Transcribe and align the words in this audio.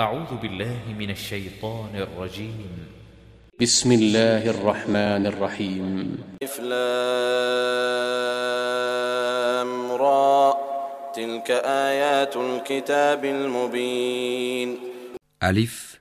أعوذ 0.00 0.36
بالله 0.42 0.78
من 0.98 1.10
الشيطان 1.10 1.88
الرجيم. 1.94 2.86
بسم 3.60 3.92
الله 3.92 4.50
الرحمن 4.50 5.26
الرحيم. 5.26 6.18
ألف 6.42 6.60
لام 6.60 6.70
را. 9.92 10.54
تلك 11.14 11.50
آيات 11.64 12.36
الكتاب 12.36 13.24
المبين. 13.24 14.78
Alif, 15.40 16.00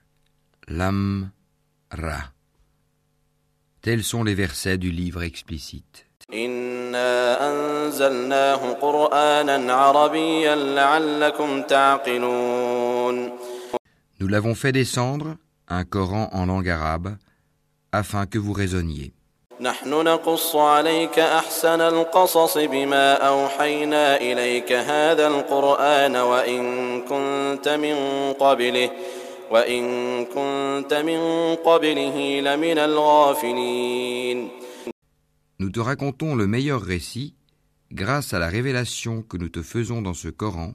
Lam, 0.68 1.32
Ra. 1.94 2.34
Tels 3.82 4.04
sont 4.04 4.26
les 4.26 4.36
versets 4.36 4.78
du 4.78 4.92
livre 4.92 5.24
explicite. 5.24 6.06
إنا 6.34 7.52
أنزلناه 7.52 8.74
قرآنا 8.74 9.74
عربيا 9.74 10.56
لعلكم 10.56 11.62
تعقلون. 11.62 13.55
Nous 14.21 14.29
l'avons 14.29 14.55
fait 14.55 14.73
descendre, 14.73 15.37
un 15.69 15.85
Coran 15.85 16.29
en 16.33 16.47
langue 16.47 16.69
arabe, 16.69 17.17
afin 17.93 18.27
que 18.27 18.39
vous 18.39 18.53
raisonniez. 18.53 19.13
نحن 19.61 19.91
نقص 19.91 20.57
عليك 20.57 21.19
أحسن 21.19 21.81
القصص 21.81 22.59
بما 22.59 23.15
أوحينا 23.15 24.17
إليك 24.17 24.73
هذا 24.73 25.27
القرآن 25.27 26.17
وإن 26.17 26.63
كنت 27.05 27.69
من 27.69 27.97
قبله 28.33 28.91
وإن 29.51 29.85
كنت 30.25 30.95
من 30.95 31.55
قبله 31.57 32.41
لمن 32.41 32.79
الغافلين 32.79 34.49
Nous 35.59 35.69
te 35.69 35.81
racontons 35.81 36.35
le 36.35 36.47
meilleur 36.47 36.81
récit 36.81 37.35
grâce 37.93 38.33
à 38.33 38.39
la 38.39 38.49
révélation 38.49 39.21
que 39.21 39.37
nous 39.37 39.51
te 39.51 39.61
faisons 39.61 40.01
dans 40.01 40.15
ce 40.15 40.29
Coran, 40.29 40.73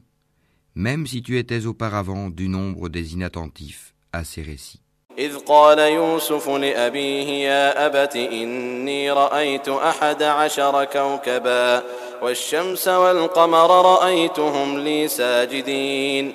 même 0.75 1.07
si 1.07 1.21
tu 1.21 1.37
étais 1.37 1.65
auparavant 1.65 2.29
du 2.29 2.49
nombre 2.49 2.89
des 2.89 3.13
inattentifs 3.13 3.93
à 4.11 4.23
ces 4.23 4.41
récits. 4.41 4.81
إذ 5.17 5.37
قال 5.37 5.79
يوسف 5.79 6.49
لأبيه 6.49 7.27
يا 7.27 7.85
أبت 7.85 8.15
إني 8.15 9.11
رأيت 9.11 9.69
أحد 9.69 10.23
عشر 10.23 10.85
كوكبا 10.85 11.83
والشمس 12.21 12.87
والقمر 12.87 13.69
رأيتهم 13.85 14.79
لي 14.79 15.07
ساجدين 15.07 16.33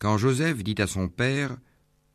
Quand 0.00 0.18
Joseph 0.18 0.62
dit 0.64 0.76
à 0.78 0.86
son 0.86 1.08
père 1.08 1.56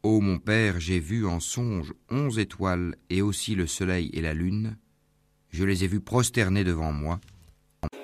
Ô 0.03 0.19
mon 0.19 0.37
père, 0.37 0.81
j'ai 0.81 0.99
vu 0.99 1.25
en 1.25 1.39
songe 1.39 1.93
onze 2.11 2.37
étoiles 2.37 2.95
et 3.09 3.21
aussi 3.21 3.55
le 3.55 3.67
soleil 3.67 4.09
et 4.11 4.19
la 4.19 4.33
lune, 4.33 4.75
je 5.49 5.63
les 5.63 5.85
ai 5.85 5.87
vus 5.87 6.01
prosternés 6.01 6.65
devant 6.65 6.91
moi. 6.91 7.21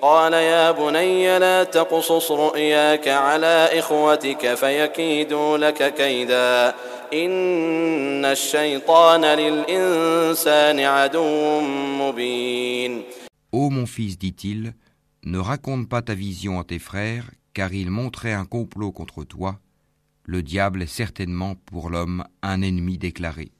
قال 0.02 0.32
يا 0.32 0.70
بني 0.70 1.38
لا 1.38 1.64
تقصص 1.64 2.30
رؤياك 2.30 3.08
على 3.08 3.68
إخوتك 3.78 4.54
فيكيدوا 4.54 5.58
لك 5.58 5.94
كيدا 5.94 6.74
إن 7.12 8.24
الشيطان 8.24 9.24
للإنسان 9.24 10.80
عدو 10.80 11.60
مبين 12.00 13.02
Ô 13.52 13.68
mon 13.68 13.84
fils, 13.86 14.16
dit-il, 14.16 14.74
ne 15.24 15.38
raconte 15.38 15.88
pas 15.88 16.02
ta 16.02 16.14
vision 16.14 16.60
à 16.60 16.64
tes 16.64 16.78
frères, 16.78 17.28
car 17.52 17.74
ils 17.74 17.90
montraient 17.90 18.32
un 18.32 18.44
complot 18.44 18.92
contre 18.92 19.24
toi. 19.24 19.58
Le 20.24 20.40
diable 20.42 20.82
est 20.82 20.94
certainement 21.02 21.56
pour 21.66 21.90
l'homme 21.90 22.24
un 22.42 22.62
ennemi 22.62 22.96
déclaré. 22.96 23.50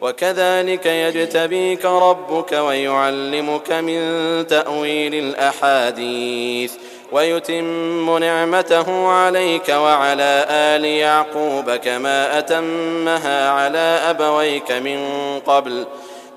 وكذلك 0.00 0.86
يجتبيك 0.86 1.84
ربك 1.84 2.52
ويعلمك 2.52 3.72
من 3.72 4.00
تأويل 4.46 5.14
الأحاديث 5.14 6.72
ويتم 7.12 8.18
نعمته 8.18 9.08
عليك 9.08 9.68
وعلى 9.68 10.46
آل 10.50 10.84
يعقوب 10.84 11.70
كما 11.70 12.38
أتمها 12.38 13.50
على 13.50 14.00
أبويك 14.10 14.72
من 14.72 14.98
قبل 15.46 15.86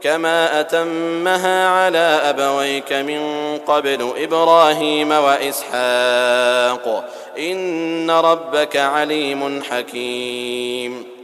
كما 0.02 0.60
أتمها 0.60 1.68
على 1.70 2.22
أبويك 2.24 2.94
من 2.94 3.22
قبل 3.68 4.14
إبراهيم 4.18 5.12
وإسحاق 5.12 7.06
إن 7.40 8.12
ربك 8.12 8.78
عليم 8.78 9.64
حكيم 9.64 11.19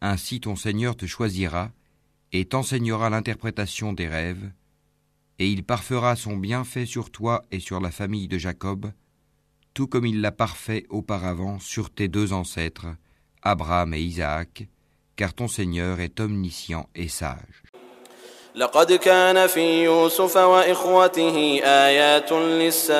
Ainsi 0.00 0.40
ton 0.40 0.56
Seigneur 0.56 0.96
te 0.96 1.06
choisira 1.06 1.70
et 2.32 2.44
t'enseignera 2.44 3.10
l'interprétation 3.10 3.92
des 3.92 4.08
rêves, 4.08 4.50
et 5.38 5.48
il 5.48 5.64
parfera 5.64 6.16
son 6.16 6.36
bienfait 6.36 6.86
sur 6.86 7.10
toi 7.10 7.44
et 7.50 7.60
sur 7.60 7.80
la 7.80 7.90
famille 7.90 8.28
de 8.28 8.38
Jacob, 8.38 8.92
tout 9.74 9.86
comme 9.86 10.06
il 10.06 10.20
l'a 10.20 10.32
parfait 10.32 10.84
auparavant 10.88 11.58
sur 11.58 11.90
tes 11.90 12.08
deux 12.08 12.32
ancêtres, 12.32 12.88
Abraham 13.42 13.94
et 13.94 14.00
Isaac, 14.00 14.68
car 15.16 15.34
ton 15.34 15.48
Seigneur 15.48 16.00
est 16.00 16.20
omniscient 16.20 16.88
et 16.94 17.08
sage. 17.08 17.62
لقد 18.54 18.92
كان 18.92 19.46
في 19.46 19.84
يوسف 19.84 20.36
وإخوته 20.36 21.60
آيات 21.64 22.32
للسائلين 22.32 22.90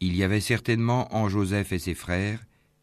Il 0.00 0.16
y 0.16 0.22
avait 0.22 0.40
certainement 0.40 1.14
en 1.14 1.28
Joseph 1.28 1.72
et 1.72 1.78
ses 1.78 1.94
frères 1.94 2.38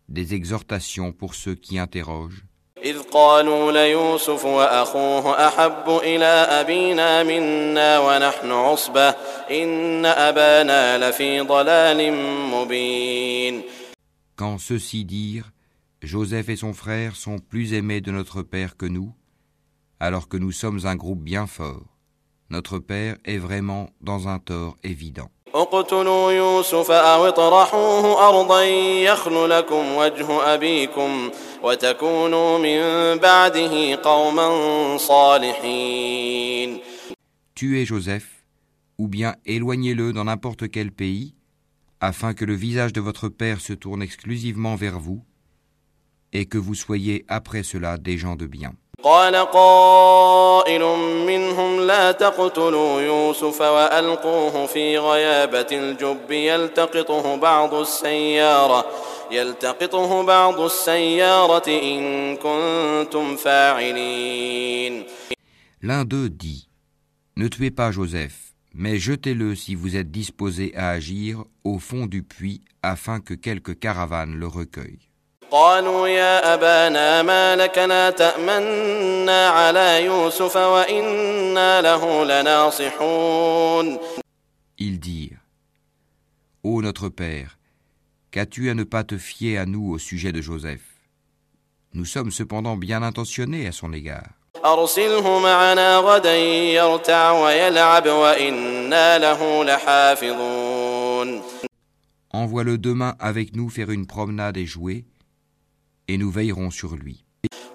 des 0.09 0.33
exhortations 0.33 1.11
pour 1.11 1.33
ceux 1.33 1.55
qui 1.55 1.79
interrogent, 1.79 2.43
إذ 2.83 3.01
قالوا 3.01 3.71
ليوسف 3.71 4.45
وأخوه 4.45 5.47
أحب 5.47 5.89
إلى 6.03 6.25
أبينا 6.61 7.23
منا 7.23 7.99
ونحن 7.99 8.51
عصبة 8.51 9.09
إن 9.51 10.05
أبانا 10.05 11.09
لفي 11.09 11.41
ضلال 11.41 12.13
مبين 12.51 13.63
quand 14.35 14.57
ceux-ci 14.57 15.05
dirent 15.05 15.51
Joseph 16.01 16.49
et 16.49 16.55
son 16.55 16.73
frère 16.73 17.15
sont 17.15 17.39
plus 17.39 17.73
aimés 17.73 18.01
de 18.01 18.11
notre 18.11 18.43
Père 18.43 18.77
que 18.77 18.85
nous, 18.85 19.13
alors 19.99 20.27
que 20.27 20.37
nous 20.37 20.51
sommes 20.51 20.85
un 20.85 20.95
groupe 20.95 21.23
bien 21.23 21.47
fort. 21.47 21.97
Notre 22.49 22.77
Père 22.79 23.17
est 23.25 23.37
vraiment 23.37 23.89
dans 24.01 24.27
un 24.27 24.39
tort 24.39 24.77
évident. 24.83 25.31
اقتلوا 25.55 26.31
يوسف 26.31 26.91
أو 26.91 27.25
اطرحوه 27.25 28.27
أرضا 28.29 28.63
يخل 28.63 29.49
لكم 29.49 29.95
وجه 29.95 30.53
أبيكم 30.53 31.31
وتكونوا 31.63 32.57
من 32.57 33.17
بعده 33.19 33.95
قوما 33.95 34.97
صالحين 34.97 36.79
Tuez 37.55 37.85
Joseph, 37.85 38.27
ou 38.97 39.07
bien 39.07 39.35
éloignez-le 39.45 40.11
dans 40.11 40.25
n'importe 40.25 40.69
quel 40.69 40.91
pays, 40.91 41.35
afin 42.01 42.33
que 42.33 42.43
le 42.43 42.53
visage 42.53 42.91
de 42.91 42.99
votre 42.99 43.29
Père 43.29 43.61
se 43.61 43.71
tourne 43.71 44.01
exclusivement 44.01 44.75
vers 44.75 44.99
vous, 44.99 45.23
et 46.33 46.45
que 46.47 46.57
vous 46.57 46.75
soyez 46.75 47.23
après 47.29 47.63
cela 47.63 47.97
des 47.97 48.17
gens 48.17 48.35
de 48.35 48.45
bien. 48.45 48.73
قال 49.03 49.35
قائل 49.35 50.81
منهم 51.27 51.68
لا 51.79 52.11
تقتلوا 52.11 53.01
يوسف 53.01 53.61
وألقوه 53.61 54.65
في 54.65 54.97
غيابة 54.97 55.67
الجب 55.71 56.31
يلتقطه 56.31 57.35
بعض 57.35 57.73
السيارة 57.73 58.85
يلتقطه 59.31 60.23
بعض 60.23 60.59
السيارة 60.61 61.69
إن 61.69 62.35
كنتم 62.37 63.35
فاعلين 63.35 65.03
L'un 65.81 66.03
d'eux 66.03 66.29
dit 66.29 66.67
Ne 67.37 67.47
tuez 67.47 67.69
pas 67.69 67.91
Joseph, 67.91 68.53
mais 68.73 68.97
jetez-le 68.97 69.55
si 69.55 69.75
vous 69.75 69.95
êtes 69.95 70.09
disposé 70.11 70.73
à 70.75 70.89
agir 70.89 71.43
au 71.63 71.79
fond 71.79 72.05
du 72.07 72.23
puits 72.23 72.61
afin 72.81 73.19
que 73.19 73.33
quelque 73.33 73.71
caravane 73.71 74.35
le 74.35 74.47
recueille. 74.47 74.99
قالوا 75.51 76.07
يا 76.07 76.53
أبانا 76.53 77.21
ما 77.21 77.55
لك 77.55 77.77
لا 77.77 78.09
تأمنا 78.09 79.47
على 79.49 80.05
يوسف 80.05 80.55
وإنا 80.55 81.81
له 81.81 82.23
لناصحون 82.25 83.99
Ils 84.77 84.99
dirent 84.99 85.39
Ô 86.63 86.81
notre 86.81 87.09
Père, 87.09 87.57
qu'as-tu 88.31 88.69
à 88.69 88.73
ne 88.73 88.83
pas 88.83 89.03
te 89.03 89.17
fier 89.17 89.57
à 89.57 89.65
nous 89.65 89.91
au 89.91 89.97
sujet 89.97 90.31
de 90.31 90.41
Joseph 90.41 90.81
Nous 91.93 92.05
sommes 92.05 92.31
cependant 92.31 92.75
bien 92.75 93.01
intentionnés 93.03 93.67
à 93.67 93.71
son 93.71 93.93
égard. 93.93 94.29
أرسله 94.65 95.39
معنا 95.39 95.97
غدا 95.97 96.35
يرتع 96.35 97.31
ويلعب 97.31 98.07
وإنا 98.07 99.17
له 99.19 99.63
لحافظون 99.63 101.41
Envoie-le 102.33 102.77
demain 102.77 103.15
avec 103.19 103.55
nous 103.55 103.69
faire 103.69 103.91
une 103.91 104.05
promenade 104.07 104.57
et 104.57 104.65
jouer, 104.65 105.05
et 106.09 106.17
nous 106.17 106.31
veillerons 106.31 106.71
sur 106.71 106.95
lui. 106.95 107.25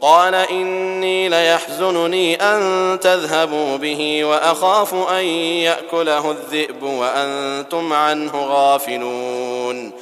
قال 0.00 0.34
إني 0.34 1.28
ليحزنني 1.28 2.34
أن 2.34 3.00
تذهبوا 3.00 3.76
به 3.76 4.24
وأخاف 4.24 4.94
أن 4.94 5.24
يأكله 5.24 6.30
الذئب 6.30 6.82
وأنتم 6.82 7.92
عنه 7.92 8.32
غافلون 8.32 9.92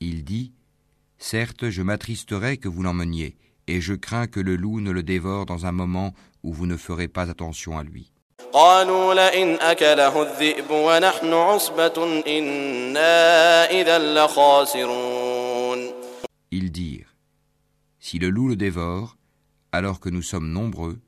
Il 0.00 0.24
dit 0.24 0.52
Certes, 1.18 1.68
je 1.68 1.82
m'attristerai 1.82 2.56
que 2.56 2.68
vous 2.68 2.82
l'emmeniez, 2.82 3.36
et 3.68 3.82
je 3.82 3.92
crains 3.92 4.26
que 4.26 4.40
le 4.40 4.56
loup 4.56 4.80
ne 4.80 4.90
le 4.90 5.02
dévore 5.02 5.44
dans 5.44 5.66
un 5.66 5.72
moment 5.72 6.14
où 6.42 6.54
vous 6.54 6.66
ne 6.66 6.78
ferez 6.78 7.08
pas 7.08 7.28
attention 7.30 7.78
à 7.78 7.84
lui. 7.84 8.10
قالوا 8.52 9.14
لئن 9.14 9.54
أكله 9.60 10.22
الذئب 10.22 10.70
ونحن 10.70 11.32
عصبة 11.32 12.22
إنا 12.26 13.70
إذا 13.70 13.98
لخاسرون 13.98 15.90
Ils 16.52 16.72
dirent 16.72 17.10
Si 18.04 18.18
le 18.18 18.30
loup 18.30 18.48
le 18.48 18.56
dévore, 18.56 19.16
alors 19.72 20.00
que 20.00 20.08
nous 20.08 20.22
sommes 20.22 20.50
nombreux, 20.50 20.98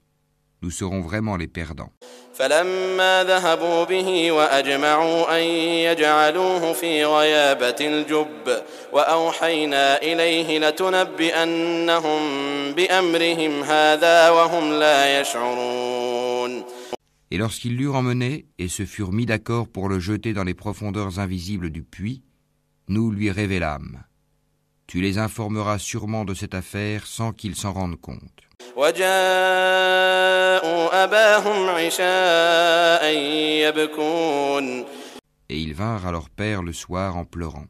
nous 0.62 0.70
serons 0.70 1.00
vraiment 1.00 1.36
les 1.36 1.48
perdants. 1.48 1.92
فلما 2.34 3.24
ذهبوا 3.24 3.84
به 3.84 4.32
وأجمعوا 4.32 5.38
أن 5.38 5.42
يجعلوه 5.90 6.72
في 6.72 7.04
غيابة 7.04 7.76
الجب 7.80 8.62
وأوحينا 8.92 10.02
إليه 10.02 10.58
لتنبئنهم 10.58 12.22
بأمرهم 12.72 13.62
هذا 13.62 14.30
وهم 14.30 14.72
لا 14.72 15.20
يشعرون 15.20 16.64
Et 17.30 17.38
lorsqu'ils 17.38 17.78
l'eurent 17.78 17.96
emmené 17.96 18.44
et 18.58 18.68
se 18.68 18.84
furent 18.84 19.12
mis 19.12 19.24
d'accord 19.24 19.66
pour 19.66 19.88
le 19.88 19.98
jeter 19.98 20.34
dans 20.34 20.44
les 20.44 20.52
profondeurs 20.52 21.18
invisibles 21.18 21.70
du 21.70 21.82
puits, 21.82 22.22
nous 22.88 23.10
lui 23.10 23.30
révélâmes. 23.30 24.02
Tu 24.87 25.01
les 25.01 25.17
informeras 25.17 25.79
sûrement 25.79 26.23
de 26.23 26.33
cette 26.33 26.53
affaire 26.53 27.05
sans 27.05 27.33
qu'ils 27.33 27.57
s'en 27.57 27.73
rendent 27.73 27.99
compte. 27.99 28.21
Et 35.49 35.57
ils 35.57 35.73
vinrent 35.73 36.07
à 36.07 36.11
leur 36.11 36.29
père 36.29 36.63
le 36.63 36.71
soir 36.71 37.17
en 37.17 37.25
pleurant. 37.25 37.65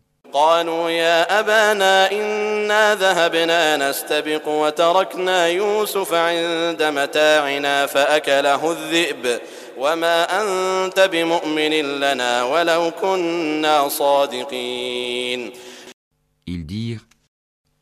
Ils 16.47 16.67
dirent 16.67 17.07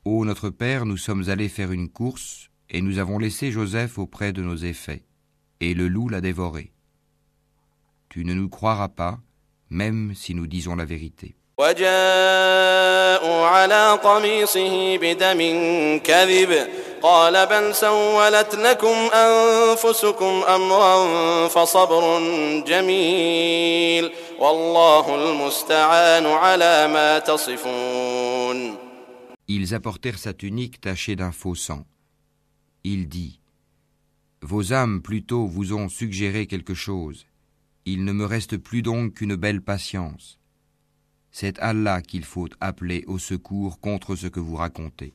Ô 0.04 0.24
notre 0.24 0.50
père, 0.50 0.86
nous 0.86 0.96
sommes 0.96 1.28
allés 1.28 1.48
faire 1.48 1.72
une 1.72 1.90
course, 1.90 2.50
et 2.70 2.80
nous 2.80 2.98
avons 2.98 3.18
laissé 3.18 3.52
Joseph 3.52 3.98
auprès 3.98 4.32
de 4.32 4.42
nos 4.42 4.56
effets, 4.56 5.02
et 5.60 5.74
le 5.74 5.88
loup 5.88 6.08
l'a 6.08 6.20
dévoré. 6.20 6.72
Tu 8.08 8.24
ne 8.24 8.34
nous 8.34 8.48
croiras 8.48 8.88
pas, 8.88 9.18
même 9.68 10.14
si 10.14 10.34
nous 10.34 10.46
disons 10.46 10.76
la 10.76 10.84
vérité. 10.84 11.36
وجاءوا 11.60 13.46
على 13.46 13.98
قميصه 14.04 14.96
بدم 14.96 15.40
كذب 15.98 16.68
قال 17.02 17.46
بل 17.46 17.74
سولت 17.74 18.54
لكم 18.54 18.96
أنفسكم 19.14 20.42
أمرا 20.48 21.48
فصبر 21.48 22.20
جميل 22.66 24.12
والله 24.38 25.04
المستعان 25.14 26.26
على 26.26 26.88
ما 26.88 27.18
تصفون 27.18 28.76
Ils 29.48 29.74
apportèrent 29.74 30.18
sa 30.18 30.32
tunique 30.32 30.80
tachée 30.80 31.16
d'un 31.16 31.32
faux 31.32 31.56
sang. 31.56 31.84
Il 32.84 33.08
dit 33.08 33.40
Vos 34.42 34.72
âmes 34.72 35.02
plutôt 35.02 35.46
vous 35.46 35.72
ont 35.72 35.88
suggéré 35.88 36.46
quelque 36.46 36.74
chose. 36.74 37.26
Il 37.84 38.04
ne 38.04 38.12
me 38.12 38.24
reste 38.24 38.56
plus 38.56 38.82
donc 38.82 39.14
qu'une 39.14 39.34
belle 39.34 39.60
patience. 39.60 40.38
C'est 41.32 41.58
Allah 41.58 42.00
qu'il 42.02 42.24
faut 42.24 42.48
appeler 42.60 43.04
au 43.06 43.18
secours 43.18 43.80
contre 43.80 44.16
ce 44.16 44.26
que 44.28 44.40
vous 44.40 44.56
racontez. 44.56 45.14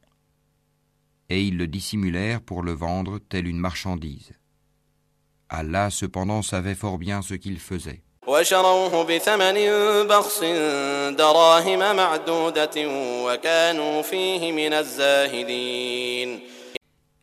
et 1.31 1.41
ils 1.43 1.55
le 1.55 1.65
dissimulèrent 1.65 2.41
pour 2.41 2.61
le 2.61 2.73
vendre 2.73 3.17
telle 3.17 3.47
une 3.47 3.57
marchandise. 3.57 4.33
Allah 5.47 5.89
cependant 5.89 6.41
savait 6.41 6.75
fort 6.75 6.97
bien 6.97 7.21
ce 7.21 7.35
qu'il 7.35 7.57
faisait. 7.57 8.03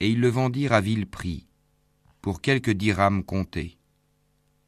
Et 0.01 0.09
ils 0.09 0.21
le 0.21 0.29
vendirent 0.29 0.73
à 0.73 0.81
vil 0.81 1.07
prix, 1.07 1.47
pour 2.23 2.41
quelques 2.41 2.71
dirhams 2.71 3.25
comptés. 3.25 3.77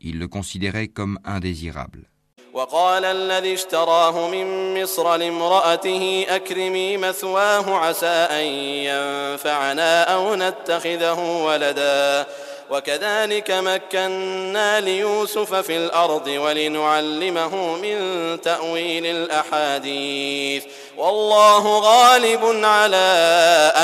Ils 0.03 0.19
le 0.19 0.29
considéraient 0.29 0.89
comme 0.89 1.19
indésirable. 1.25 2.11
وقال 2.55 3.05
الذي 3.05 3.55
اشتراه 3.55 4.29
من 4.29 4.47
مصر 4.83 5.17
لامرأته 5.17 6.27
أكرمي 6.29 6.97
مثواه 6.97 7.77
عسى 7.77 8.07
أن 8.07 8.45
ينفعنا 8.91 10.03
أو 10.03 10.35
نتخذه 10.35 11.45
ولدا. 11.45 12.27
وكذلك 12.71 13.51
مكنا 13.51 14.81
ليوسف 14.81 15.55
في 15.55 15.77
الأرض 15.77 16.27
ولنعلمه 16.27 17.77
من 17.77 17.97
تأويل 18.41 19.07
الأحاديث. 19.07 20.65
والله 20.97 21.79
غالب 21.79 22.65
على 22.65 22.97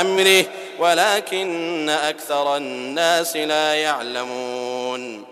أمره 0.01 0.45
ولكن 0.79 1.89
أكثر 1.89 2.57
الناس 2.57 3.35
لا 3.35 3.73
يعلمون. 3.73 5.25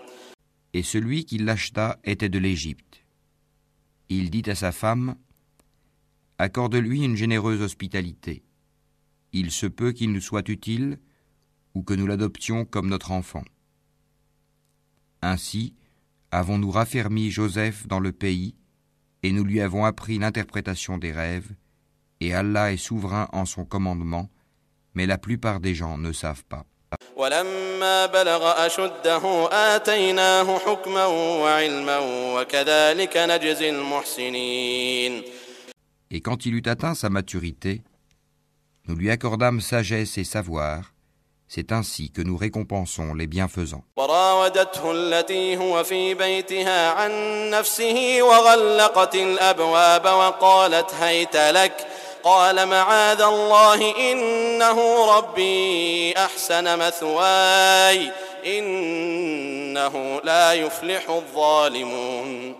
Et 0.74 0.82
celui 0.82 1.24
qui 1.24 1.38
l'acheta 1.38 1.96
était 2.04 2.28
de 2.28 2.38
l'Égypte. 2.38 2.85
Il 4.08 4.30
dit 4.30 4.48
à 4.48 4.54
sa 4.54 4.72
femme 4.72 5.16
Accorde-lui 6.38 7.02
une 7.02 7.16
généreuse 7.16 7.62
hospitalité. 7.62 8.44
Il 9.32 9.50
se 9.50 9.66
peut 9.66 9.92
qu'il 9.92 10.12
nous 10.12 10.20
soit 10.20 10.48
utile 10.48 10.98
ou 11.74 11.82
que 11.82 11.94
nous 11.94 12.06
l'adoptions 12.06 12.64
comme 12.64 12.88
notre 12.88 13.10
enfant. 13.10 13.44
Ainsi, 15.22 15.74
avons-nous 16.30 16.70
raffermi 16.70 17.30
Joseph 17.30 17.86
dans 17.86 18.00
le 18.00 18.12
pays 18.12 18.54
et 19.22 19.32
nous 19.32 19.44
lui 19.44 19.60
avons 19.60 19.84
appris 19.84 20.18
l'interprétation 20.18 20.98
des 20.98 21.10
rêves, 21.10 21.50
et 22.20 22.32
Allah 22.32 22.72
est 22.72 22.76
souverain 22.76 23.28
en 23.32 23.44
son 23.44 23.64
commandement, 23.64 24.30
mais 24.94 25.04
la 25.04 25.18
plupart 25.18 25.58
des 25.58 25.74
gens 25.74 25.98
ne 25.98 26.12
savent 26.12 26.44
pas. 26.44 26.64
ولما 27.15 28.05
بلغ 28.05 28.65
أشده 28.65 29.49
آتيناه 29.51 30.57
حكما 30.59 31.05
وعلما 31.05 31.99
وكذلك 32.35 33.17
نجزي 33.17 33.69
المحسنين 33.69 35.23
Et 36.13 36.19
quand 36.19 36.45
il 36.45 36.55
eut 36.55 36.67
atteint 36.67 36.93
sa 36.93 37.09
maturité, 37.09 37.81
nous 38.87 38.95
lui 38.95 39.09
accordâmes 39.09 39.61
sagesse 39.61 40.17
et 40.17 40.25
savoir, 40.25 40.91
c'est 41.47 41.71
ainsi 41.71 42.11
que 42.11 42.21
nous 42.21 42.35
récompensons 42.35 43.13
les 43.13 43.27
bienfaisants. 43.27 43.83
قال 52.26 52.68
معاذ 52.68 53.20
الله 53.20 54.12
إنه 54.12 55.06
ربي 55.16 56.12
أحسن 56.16 56.78
مثواي 56.78 58.12
إنه 58.46 60.20
لا 60.24 60.52
يفلح 60.52 61.10
الظالمون 61.10 62.56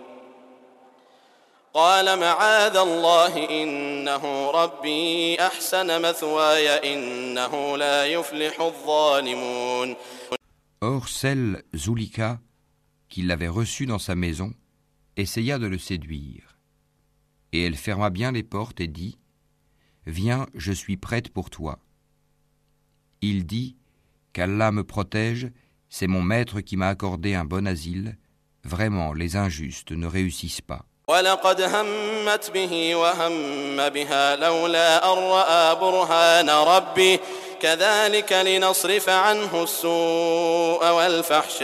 قال 1.73 2.19
معاذ 2.19 2.77
الله 2.77 3.49
إنه 3.49 4.51
ربي 4.51 5.41
أحسن 5.41 6.01
مثواي 6.01 6.93
إنه 6.93 7.77
لا 7.77 8.05
يفلح 8.05 8.61
الظالمون 8.61 9.95
Or 10.79 11.09
celle, 11.09 11.63
Zulika, 11.75 12.39
qui 13.09 13.21
l'avait 13.23 13.49
reçu 13.49 13.85
dans 13.85 13.99
sa 13.99 14.15
maison, 14.15 14.53
essaya 15.17 15.59
de 15.59 15.67
le 15.67 15.77
séduire. 15.77 16.55
Et 17.51 17.65
elle 17.65 17.75
ferma 17.75 18.09
bien 18.09 18.31
les 18.31 18.43
portes 18.43 18.79
et 18.79 18.87
dit 18.87 19.17
Viens, 20.06 20.46
je 20.54 20.72
suis 20.72 20.96
prête 20.96 21.28
pour 21.28 21.50
toi. 21.50 21.78
Il 23.20 23.46
dit 23.46 23.76
Qu'Allah 24.32 24.72
me 24.72 24.82
protège, 24.82 25.48
c'est 25.88 26.06
mon 26.06 26.22
maître 26.22 26.60
qui 26.60 26.76
m'a 26.76 26.88
accordé 26.88 27.34
un 27.34 27.44
bon 27.44 27.66
asile. 27.66 28.16
Vraiment, 28.64 29.12
les 29.12 29.36
injustes 29.36 29.92
ne 29.92 30.06
réussissent 30.06 30.60
pas. 30.62 30.84
ولقد 31.08 31.60
همت 31.60 32.50
به 32.50 32.96
وهم 32.96 33.88
بها 33.88 34.36
لولا 34.36 35.12
أن 35.12 35.18
رأى 35.18 35.74
برهان 35.74 36.50
ربه 36.50 37.18
كذلك 37.60 38.32
لنصرف 38.32 39.08
عنه 39.08 39.62
السوء 39.62 40.90
والفحشاء 40.90 41.62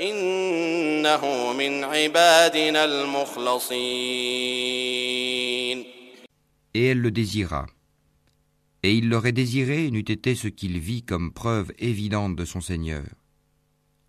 إنه 0.00 1.52
من 1.52 1.84
عبادنا 1.84 2.84
المخلصين 2.84 4.52
Et 6.77 6.89
elle 6.89 7.01
le 7.01 7.09
désira. 7.09 7.65
Et 8.83 8.93
il 8.93 9.09
l'aurait 9.09 9.31
désiré 9.31 9.89
n'eût 9.89 10.11
été 10.11 10.35
ce 10.35 10.47
qu'il 10.47 10.77
vit 10.77 11.01
comme 11.01 11.33
preuve 11.33 11.71
évidente 11.79 12.35
de 12.35 12.45
son 12.45 12.61
Seigneur. 12.61 13.03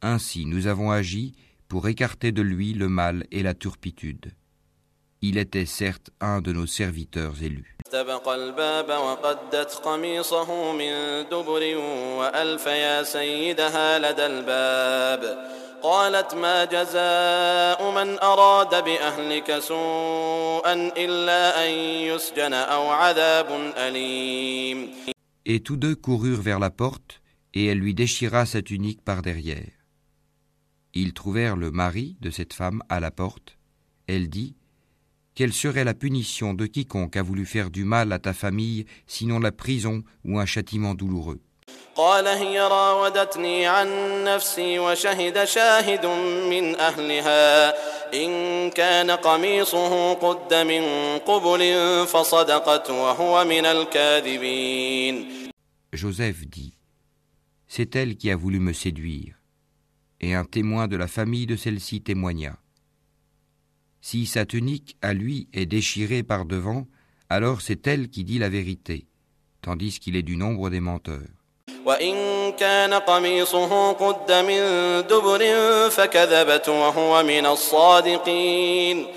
Ainsi 0.03 0.45
nous 0.45 0.67
avons 0.67 0.91
agi 0.91 1.33
pour 1.67 1.89
écarter 1.89 2.31
de 2.31 2.43
lui 2.43 2.75
le 2.75 2.91
mal 2.91 3.27
et 3.31 3.43
la 3.43 3.55
turpitude. 3.55 4.33
Il 5.23 5.39
était 5.39 5.65
certes 5.65 6.11
un 6.21 6.43
de 6.43 6.53
nos 6.53 6.67
serviteurs 6.67 7.43
élus. 7.43 7.79
استبق 15.78 15.84
الباب 15.84 15.84
وقدت 15.84 16.34
قميصه 16.34 17.12
من 17.12 17.14
دبر 17.14 17.14
وألف 17.14 17.14
يا 17.14 17.14
سيدها 17.14 17.14
لدى 17.14 17.24
الباب 17.24 17.44
قالت 17.44 17.44
ما 17.44 17.86
جزاء 17.86 17.92
من 17.92 18.20
أراد 18.20 18.84
بأهلك 18.84 19.60
سوءا 19.60 20.74
إلا 20.98 21.66
أن 21.66 21.72
يسجن 22.10 22.54
أو 22.54 22.90
عذاب 22.90 23.74
أليم 23.78 24.90
Et 25.46 25.60
tous 25.60 25.76
deux 25.76 25.96
coururent 25.96 26.42
vers 26.42 26.60
la 26.60 26.70
porte, 26.70 27.22
et 27.54 27.66
elle 27.66 27.80
lui 27.80 27.94
déchira 27.94 28.46
sa 28.46 28.62
tunique 28.62 29.02
par 29.02 29.22
derrière. 29.22 29.72
Ils 30.94 31.14
trouvèrent 31.14 31.58
le 31.58 31.70
mari 31.70 32.16
de 32.22 32.30
cette 32.30 32.54
femme 32.54 32.82
à 32.88 33.02
la 33.02 33.12
porte. 33.12 33.58
Elle 34.08 34.30
dit 34.30 34.56
Quelle 35.36 35.52
serait 35.52 35.84
la 35.84 35.94
punition 35.94 36.54
de 36.54 36.66
quiconque 36.66 37.18
a 37.18 37.22
voulu 37.24 37.46
faire 37.46 37.72
du 37.72 37.84
mal 37.84 38.14
à 38.14 38.20
ta 38.20 38.34
famille, 38.34 38.86
sinon 39.06 39.40
la 39.40 39.52
prison 39.52 40.04
ou 40.24 40.40
un 40.40 40.46
châtiment 40.46 40.96
douloureux 40.96 41.42
قال 41.96 42.28
هي 42.28 42.60
راودتني 42.60 43.66
عن 43.68 43.88
نفسي 44.24 44.80
وشهد 44.80 45.44
شاهد 45.44 46.06
من 46.50 46.76
أهلها 46.76 47.74
إن 48.14 48.70
كان 48.70 49.12
قميصه 49.12 50.14
قد 50.14 50.54
من 50.54 50.84
قبل 51.20 51.62
فصدقت 52.08 52.90
وهو 52.90 53.46
من 53.46 53.66
الكاذبين 53.66 55.44
Joseph 55.94 56.48
dit 56.48 56.74
C'est 57.68 57.96
elle 57.96 58.16
qui 58.18 58.32
a 58.32 58.36
voulu 58.36 58.60
me 58.60 58.74
séduire. 58.74 59.36
Et 60.22 60.34
un 60.34 60.46
témoin 60.46 60.88
de 60.88 60.96
la 60.96 61.08
famille 61.08 61.46
de 61.46 61.56
celle-ci 61.56 62.02
témoigna. 62.02 62.58
Si 64.02 64.26
sa 64.26 64.46
tunique 64.46 64.98
à 65.02 65.14
lui 65.14 65.48
est 65.54 65.68
déchirée 65.68 66.24
par 66.24 66.46
devant, 66.46 66.88
alors 67.30 67.62
c'est 67.62 67.86
elle 67.88 68.10
qui 68.10 68.24
dit 68.24 68.40
la 68.40 68.50
vérité, 68.50 69.06
tandis 69.62 70.00
qu'il 70.00 70.16
est 70.16 70.24
du 70.24 70.36
nombre 70.38 70.70
des 70.70 70.80
menteurs. 70.80 71.37
وإن 71.88 72.16
كان 72.52 72.94
قميصه 72.94 73.92
قد 73.92 74.32
من 74.32 74.62
دبر 75.08 75.42
فكذبت 75.90 76.70
وهو 76.70 77.24
من 77.24 77.46
الصادقين 77.46 79.08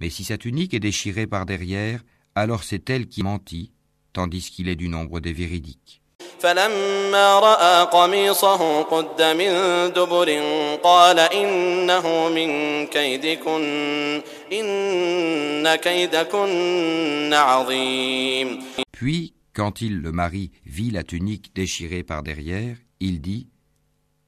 Mais 0.00 0.10
si 0.10 0.24
sa 0.24 0.36
tunique 0.36 0.74
est 0.74 0.80
déchirée 0.80 1.26
par 1.26 1.46
derrière, 1.46 2.00
alors 2.34 2.64
c'est 2.64 2.90
elle 2.90 3.06
qui 3.06 3.22
mentit, 3.22 3.70
tandis 4.12 4.50
qu'il 4.50 4.68
est 4.68 4.74
du 4.74 4.88
nombre 4.88 5.20
des 5.20 5.32
véridiques. 5.32 6.00
فلما 6.38 7.38
رأى 7.40 7.84
قميصه 7.86 8.82
قد 8.82 9.22
من 9.22 9.52
دبر 9.92 10.40
قال 10.82 11.18
إنه 11.18 12.28
من 12.28 12.86
كيدكن 12.86 14.22
إن 14.52 15.74
كيدكن 15.74 17.34
عظيم 17.34 18.62
Puis, 18.92 19.32
quand 19.53 19.81
il, 19.81 20.01
le 20.01 20.11
mari, 20.11 20.51
vit 20.65 20.91
la 20.91 21.03
tunique 21.03 21.53
déchirée 21.55 22.03
par 22.03 22.23
derrière, 22.23 22.77
il 22.99 23.21
dit 23.21 23.47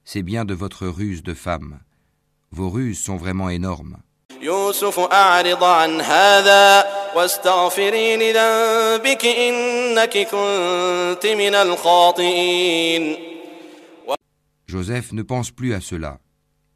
C'est 0.04 0.22
bien 0.22 0.44
de 0.44 0.54
votre 0.54 0.86
ruse 0.86 1.22
de 1.22 1.34
femme. 1.34 1.80
Vos 2.50 2.68
ruses 2.68 3.00
sont 3.00 3.16
vraiment 3.16 3.48
énormes. 3.48 3.98
Joseph 14.66 15.12
ne 15.12 15.22
pense 15.22 15.50
plus 15.50 15.74
à 15.74 15.80
cela. 15.80 16.18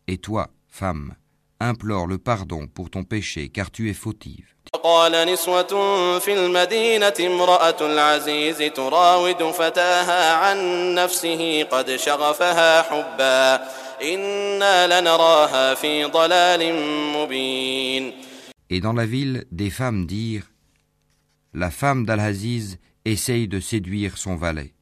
Et 0.07 0.19
toi, 0.19 0.51
femme, 0.69 1.15
implore 1.60 2.08
le 2.08 2.18
pardon 2.18 2.68
pour 2.68 2.90
ton 2.90 3.04
péché, 3.04 3.50
car 3.50 3.72
tu 3.72 3.90
es 3.90 3.94
fautive. 3.94 4.48
وقال 4.74 5.34
نسوة 5.34 6.20
في 6.20 6.34
المدينة 6.34 7.14
امرأة 7.20 7.76
العزيز 7.82 8.58
تراود 8.58 9.44
فتاها 9.52 10.34
عن 10.34 10.58
نفسه 10.96 11.64
قد 11.64 11.96
شغفها 11.96 12.82
حبا 12.82 13.68
إنا 14.02 15.02
لنراها 15.02 15.74
في 15.74 16.04
ضلال 16.06 16.74
مبين 17.16 18.14
Et 18.70 18.80
dans 18.80 18.94
la 18.94 19.06
ville, 19.06 19.44
des 19.52 19.70
femmes 19.70 20.06
dirent 20.06 20.50
La 21.54 21.70
femme 21.70 22.06
d'Al-Aziz 22.06 22.80
essaye 23.04 23.50
de 23.50 23.60
séduire 23.60 24.18
son 24.18 24.38
valet. 24.38 24.74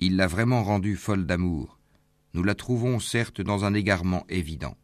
Il 0.00 0.16
l'a 0.16 0.26
vraiment 0.26 0.64
rendue 0.64 0.96
folle 0.96 1.26
d'amour. 1.26 1.78
Nous 2.32 2.42
la 2.42 2.54
trouvons 2.54 2.98
certes 2.98 3.42
dans 3.42 3.66
un 3.66 3.74
égarement 3.74 4.24
évident. 4.30 4.74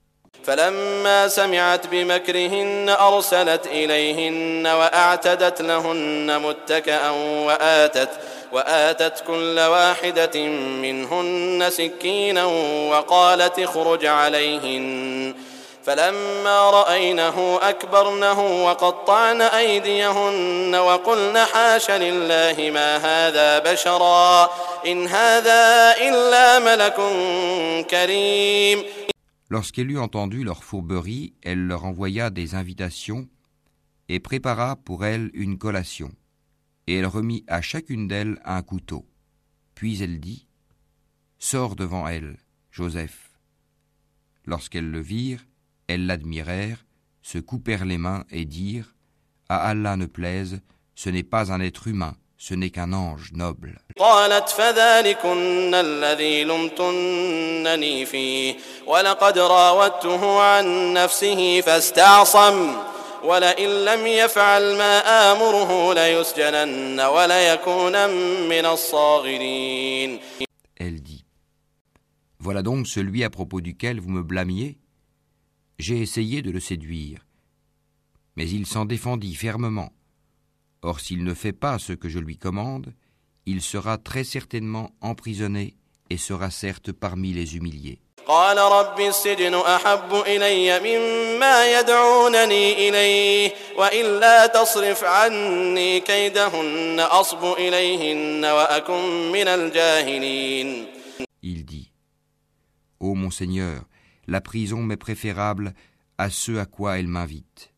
فلما 0.44 1.28
سمعت 1.28 1.88
بمكرهن 1.88 2.96
أرسلت 3.00 3.68
إليهن 3.68 4.68
وأعتدت 4.68 5.62
لهن 5.62 6.42
متكأ 6.42 7.10
وآتت 7.46 8.10
وآتت 8.52 9.24
كل 9.28 9.60
واحدة 9.60 10.40
منهن 10.84 11.70
سكينا 11.70 12.46
وقالت 12.92 13.60
اخرج 13.60 14.06
عليهن. 14.06 15.36
فلما 15.86 16.70
رأينه 16.70 17.60
أكبرنه 17.62 18.66
وقطعن 18.66 19.42
أيديهن 19.42 20.76
وقلن 20.76 21.38
حاش 21.38 21.92
لله 21.92 22.72
ما 22.74 22.98
هذا 22.98 23.60
بشرا 23.60 24.50
إن 24.86 25.08
هذا 25.08 25.96
إلا 26.02 26.60
ملك 26.60 26.96
كريم. 27.90 28.86
Lorsqu'elle 29.54 29.92
eut 29.92 30.00
entendu 30.00 30.44
leur 30.44 30.64
fourberie, 30.64 31.36
elle 31.44 31.68
leur 31.68 31.86
envoya 31.86 32.32
des 32.32 32.56
invitations 32.56 33.30
et 34.10 34.20
prépara 34.20 34.78
pour 34.78 35.06
elles 35.06 35.30
une 35.36 35.60
collation. 35.60 36.12
Et 36.88 36.96
elle 36.96 37.06
remit 37.06 37.44
à 37.46 37.62
chacune 37.62 38.08
d'elles 38.08 38.42
un 38.46 38.64
couteau. 38.64 39.08
Puis 39.76 40.02
elle 40.02 40.20
dit 40.20 40.48
Sors 41.38 41.76
devant 41.76 42.08
elle, 42.08 42.40
Joseph. 42.72 43.38
Lorsqu'elles 44.48 44.90
le 44.90 45.02
virent, 45.02 45.46
elles 45.86 46.08
l'admirèrent, 46.08 46.84
se 47.22 47.38
coupèrent 47.38 47.86
les 47.86 48.00
mains 48.00 48.26
et 48.32 48.46
dirent 48.46 48.96
À 49.50 49.58
Allah 49.58 49.98
ne 49.98 50.08
plaise, 50.08 50.64
ce 50.96 51.12
n'est 51.12 51.22
pas 51.22 51.54
un 51.54 51.60
être 51.60 51.88
humain, 51.88 52.18
ce 52.43 52.55
n'est 52.55 52.71
qu'un 52.71 52.93
ange 52.93 53.33
noble. 53.33 53.79
قالت 53.99 54.49
فذلكن 54.49 55.75
الذي 55.75 56.45
لمتنني 56.45 58.07
فيه 58.07 58.57
ولقد 58.87 59.39
راودته 59.39 60.41
عن 60.41 60.93
نفسه 60.93 61.61
فاستعصم 61.61 62.77
ولئن 63.25 63.69
لم 63.85 64.07
يفعل 64.07 64.77
ما 64.77 64.99
آمره 65.33 65.95
ليسجنن 65.95 67.01
وليكون 67.01 68.11
من 68.49 68.67
الصاغرين 68.67 70.21
Elle 70.81 71.01
dit 71.03 71.25
Voilà 72.41 72.63
donc 72.63 72.87
celui 72.87 73.25
à 73.25 73.31
propos 73.31 73.61
duquel 73.61 74.01
vous 74.01 74.11
me 74.11 74.23
blâmiez. 74.23 74.79
J'ai 75.81 76.01
essayé 76.01 76.41
de 76.43 76.51
le 76.53 76.61
séduire, 76.61 77.27
mais 78.37 78.49
il 78.49 78.65
s'en 78.67 78.85
défendit 78.85 79.35
fermement. 79.35 79.91
Or, 80.83 81.01
s'il 81.01 81.25
ne 81.25 81.35
fait 81.35 81.53
pas 81.53 81.79
ce 81.79 81.93
que 81.93 82.09
je 82.09 82.19
lui 82.19 82.37
commande, 82.37 82.95
il 83.47 83.63
sera 83.63 83.99
très 83.99 84.25
certainement 84.25 84.91
emprisonné 85.01 85.75
et 86.11 86.17
sera 86.17 86.51
certes 86.51 86.93
parmi 86.93 87.33
les 87.33 87.57
humiliés. 87.57 88.01
قال 88.29 88.59
رب 88.59 89.01
السجن 89.01 89.55
أحب 89.55 90.15
إلي 90.15 90.81
مما 90.81 91.81
يدعونني 91.81 92.89
إليه 92.89 93.53
وإلا 93.79 94.47
تصرف 94.47 95.05
عني 95.05 96.01
كيدهن 96.01 97.01
أصب 97.01 97.45
إليهن 97.59 98.45
وأكن 98.45 99.33
من 99.33 99.49
الجاهلين 99.49 100.87
Il 101.43 101.65
dit 101.65 101.91
Ô 103.01 103.15
mon 103.15 103.31
Seigneur, 103.31 103.85
la 104.27 104.43
prison 104.43 104.83
m'est 104.83 104.99
préférable 104.99 105.73
à 106.19 106.29
ce 106.29 106.59
à 106.59 106.67
quoi 106.67 106.99
elle 106.99 107.07
m'invite. 107.07 107.73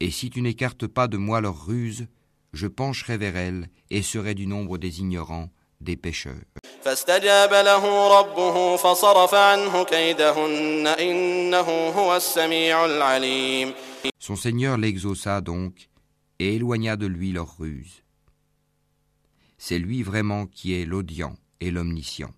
Et 0.00 0.10
si 0.10 0.28
tu 0.28 0.42
n'écartes 0.42 0.86
pas 0.86 1.08
de 1.08 1.16
moi 1.16 1.40
leurs 1.40 1.64
ruses, 1.64 2.08
je 2.53 2.67
pencherai 2.67 3.17
vers 3.17 3.35
elle 3.35 3.69
et 3.89 4.01
serai 4.01 4.33
du 4.33 4.47
nombre 4.47 4.77
des 4.77 4.99
ignorants, 4.99 5.49
des 5.81 5.95
pécheurs. 5.95 6.35
Son 14.19 14.35
Seigneur 14.35 14.77
l'exauça 14.77 15.41
donc 15.41 15.89
et 16.39 16.55
éloigna 16.55 16.95
de 16.95 17.05
lui 17.05 17.31
leurs 17.31 17.57
ruses. 17.57 18.03
C'est 19.57 19.79
lui 19.79 20.03
vraiment 20.03 20.45
qui 20.45 20.79
est 20.79 20.85
l'audient 20.85 21.35
et 21.59 21.71
l'omniscient. 21.71 22.31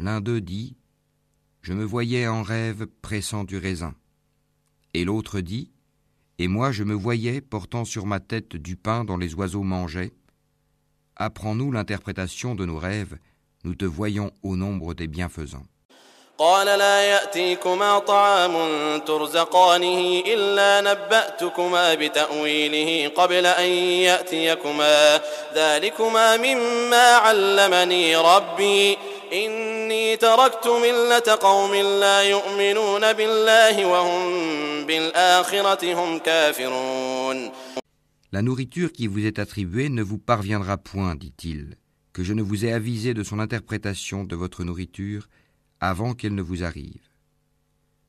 L'un 0.00 0.20
d'eux 0.20 0.40
dit 0.40 0.76
Je 1.62 1.72
me 1.72 1.84
voyais 1.84 2.26
en 2.26 2.42
rêve 2.42 2.86
pressant 3.02 3.44
du 3.44 3.58
raisin. 3.58 3.94
Et 4.94 5.04
l'autre 5.04 5.40
dit 5.40 5.70
Et 6.38 6.48
moi 6.48 6.72
je 6.72 6.84
me 6.84 6.94
voyais 6.94 7.40
portant 7.40 7.84
sur 7.84 8.06
ma 8.06 8.20
tête 8.20 8.56
du 8.56 8.76
pain 8.76 9.04
dont 9.04 9.16
les 9.16 9.34
oiseaux 9.34 9.62
mangeaient. 9.62 10.12
Apprends-nous 11.16 11.72
l'interprétation 11.72 12.54
de 12.54 12.66
nos 12.66 12.78
rêves, 12.78 13.18
nous 13.64 13.74
te 13.74 13.86
voyons 13.86 14.32
au 14.42 14.56
nombre 14.56 14.94
des 14.94 15.06
bienfaisants. 15.06 15.66
قال 16.38 16.66
لا 16.66 17.00
ياتيكما 17.02 17.98
طعام 17.98 18.56
ترزقانه 19.06 20.22
الا 20.26 20.80
نباتكما 20.80 21.94
بتاويله 21.94 23.10
قبل 23.16 23.46
ان 23.46 23.70
ياتيكما 24.04 25.20
ذلكما 25.54 26.36
مما 26.36 27.14
علمني 27.14 28.16
ربي 28.16 28.98
اني 30.10 30.16
تركت 30.16 30.66
مله 30.66 31.36
قوم 31.40 31.74
لا 31.74 32.22
يؤمنون 32.22 33.12
بالله 33.12 33.86
وهم 33.86 34.86
بالاخره 34.86 35.94
هم 35.94 36.18
كافرون 36.18 37.50
La 38.32 38.42
nourriture 38.42 38.90
qui 38.92 39.06
vous 39.06 39.24
est 39.24 39.38
attribuée 39.38 39.88
ne 39.88 40.02
vous 40.02 40.18
parviendra 40.18 40.76
point, 40.76 41.14
dit-il, 41.14 41.76
que 42.12 42.24
je 42.24 42.34
ne 42.34 42.42
vous 42.42 42.64
ai 42.64 42.72
avisé 42.72 43.14
de 43.14 43.22
son 43.22 43.38
interprétation 43.38 44.24
de 44.24 44.34
votre 44.34 44.64
nourriture 44.64 45.28
avant 45.80 46.12
qu'elle 46.14 46.34
ne 46.34 46.42
vous 46.42 46.64
arrive. 46.64 47.04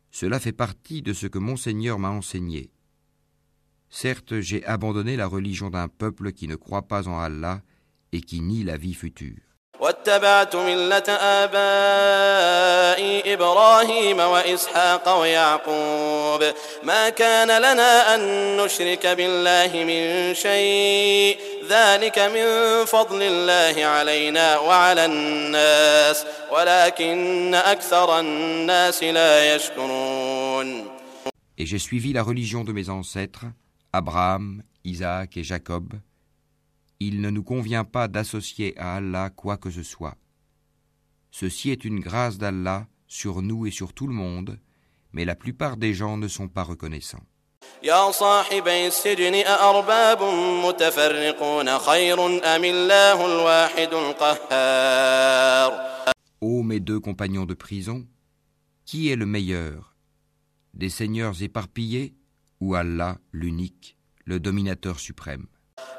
Cela 0.10 0.40
fait 0.40 0.58
partie 0.66 1.04
de 1.04 1.14
ce 1.14 1.28
que 1.28 1.38
mon 1.38 1.58
Seigneur 1.58 2.00
m'a 2.00 2.10
enseigné. 2.10 2.72
Certes, 3.90 4.40
j'ai 4.40 4.66
abandonné 4.66 5.16
la 5.16 5.28
religion 5.28 5.70
d'un 5.70 5.88
peuple 5.88 6.32
qui 6.34 6.48
ne 6.48 6.56
croit 6.56 6.88
pas 6.88 7.08
en 7.08 7.20
Allah 7.20 7.62
et 8.12 8.22
qui 8.22 8.42
nie 8.42 8.64
la 8.64 8.78
vie 8.78 8.96
future. 8.96 9.48
واتبعت 9.83 10.57
ملة 10.57 11.09
آبائي 11.43 13.35
إبراهيم 13.35 14.19
وإسحاق 14.19 15.21
ويعقوب 15.21 16.45
ما 16.83 17.09
كان 17.09 17.49
لنا 17.49 18.15
أن 18.15 18.21
نشرك 18.57 19.07
بالله 19.07 19.85
من 19.85 20.35
شيء 20.35 21.39
ذلك 21.69 22.19
من 22.19 22.45
فضل 22.85 23.23
الله 23.23 23.85
علينا 23.85 24.59
وعلى 24.59 25.05
الناس 25.05 26.25
ولكن 26.53 27.55
أكثر 27.55 28.21
الناس 28.21 29.03
لا 29.03 29.55
يشكرون 29.55 30.93
Et 31.59 31.67
j'ai 31.67 31.79
suivi 31.79 32.13
la 32.13 32.23
religion 32.23 32.63
de 32.65 32.73
mes 32.73 32.89
ancêtres, 32.89 33.45
Abraham, 33.93 34.63
Isaac 34.85 35.37
et 35.37 35.45
Jacob. 35.45 35.93
il 37.07 37.21
ne 37.21 37.31
nous 37.31 37.43
convient 37.43 37.85
pas 37.85 38.09
d'associer 38.09 38.79
à 38.79 38.97
Allah 38.97 39.31
quoi 39.31 39.57
que 39.57 39.71
ce 39.71 39.83
soit. 39.83 40.17
Ceci 41.31 41.71
est 41.71 41.85
une 41.85 42.01
grâce 42.01 42.39
d'Allah 42.39 42.87
sur 43.07 43.43
nous 43.43 43.67
et 43.67 43.71
sur 43.71 43.93
tout 43.93 44.07
le 44.07 44.15
monde, 44.15 44.59
mais 45.13 45.25
la 45.25 45.35
plupart 45.35 45.77
des 45.77 45.95
gens 45.95 46.17
ne 46.17 46.29
sont 46.29 46.49
pas 46.49 46.63
reconnaissants. 46.63 47.25
Ô 56.41 56.63
mes 56.63 56.81
deux 56.81 57.01
compagnons 57.01 57.47
de 57.47 57.55
prison, 57.55 58.07
qui 58.85 59.11
est 59.11 59.17
le 59.17 59.27
meilleur 59.27 59.95
Des 60.75 60.89
seigneurs 60.91 61.43
éparpillés 61.43 62.15
ou 62.61 62.75
Allah 62.75 63.19
l'unique, 63.33 63.97
le 64.25 64.39
dominateur 64.39 64.99
suprême? 64.99 65.47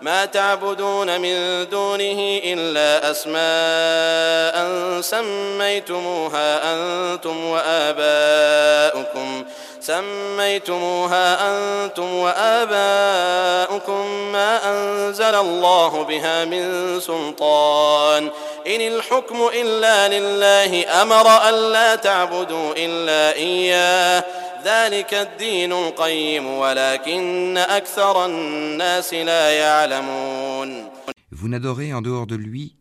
ما 0.01 0.25
تعبدون 0.25 1.21
من 1.21 1.69
دونه 1.69 2.39
إلا 2.43 3.12
أسماء 3.12 4.55
سميتموها 5.01 6.73
أنتم 6.73 7.45
وآباؤكم. 7.45 9.45
سميتموها 9.81 11.51
أنتم 11.51 12.13
وآباؤكم 12.13 14.07
ما 14.31 14.69
أنزل 14.69 15.36
الله 15.36 16.03
بها 16.03 16.45
من 16.45 16.99
سلطان. 16.99 18.29
إن 18.67 18.81
الحكم 18.81 19.49
إلا 19.53 20.07
لله 20.07 21.01
أمر 21.01 21.49
ألا 21.49 21.95
تعبدوا 21.95 22.73
إلا 22.77 23.36
إياه. 23.36 24.23
ذلك 24.64 25.14
الدين 25.14 25.72
القيم 25.72 26.46
ولكن 26.46 27.57
أكثر 27.57 28.26
الناس 28.26 29.14
لا 29.14 29.50
يعلمون 29.50 30.88
Vous 31.31 31.48
n'adorez 31.48 31.92
en 31.92 32.02
dehors 32.02 32.26
de 32.26 32.37
lui 32.37 32.76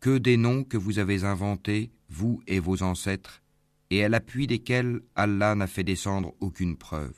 que 0.00 0.18
des 0.18 0.36
noms 0.36 0.64
que 0.64 0.76
vous 0.78 0.98
avez 0.98 1.24
inventés, 1.24 1.90
vous 2.08 2.42
et 2.46 2.58
vos 2.58 2.82
ancêtres, 2.82 3.42
et 3.90 4.04
à 4.04 4.08
l'appui 4.08 4.46
desquels 4.46 5.00
Allah 5.14 5.54
n'a 5.54 5.66
fait 5.66 5.84
descendre 5.84 6.34
aucune 6.40 6.76
preuve. 6.76 7.14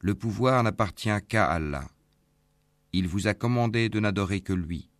Le 0.00 0.14
pouvoir 0.14 0.62
n'appartient 0.62 1.22
qu'à 1.28 1.46
Allah. 1.46 1.88
Il 2.92 3.08
vous 3.08 3.26
a 3.26 3.34
commandé 3.34 3.88
de 3.88 4.00
n'adorer 4.00 4.40
que 4.40 4.52
lui. 4.52 4.90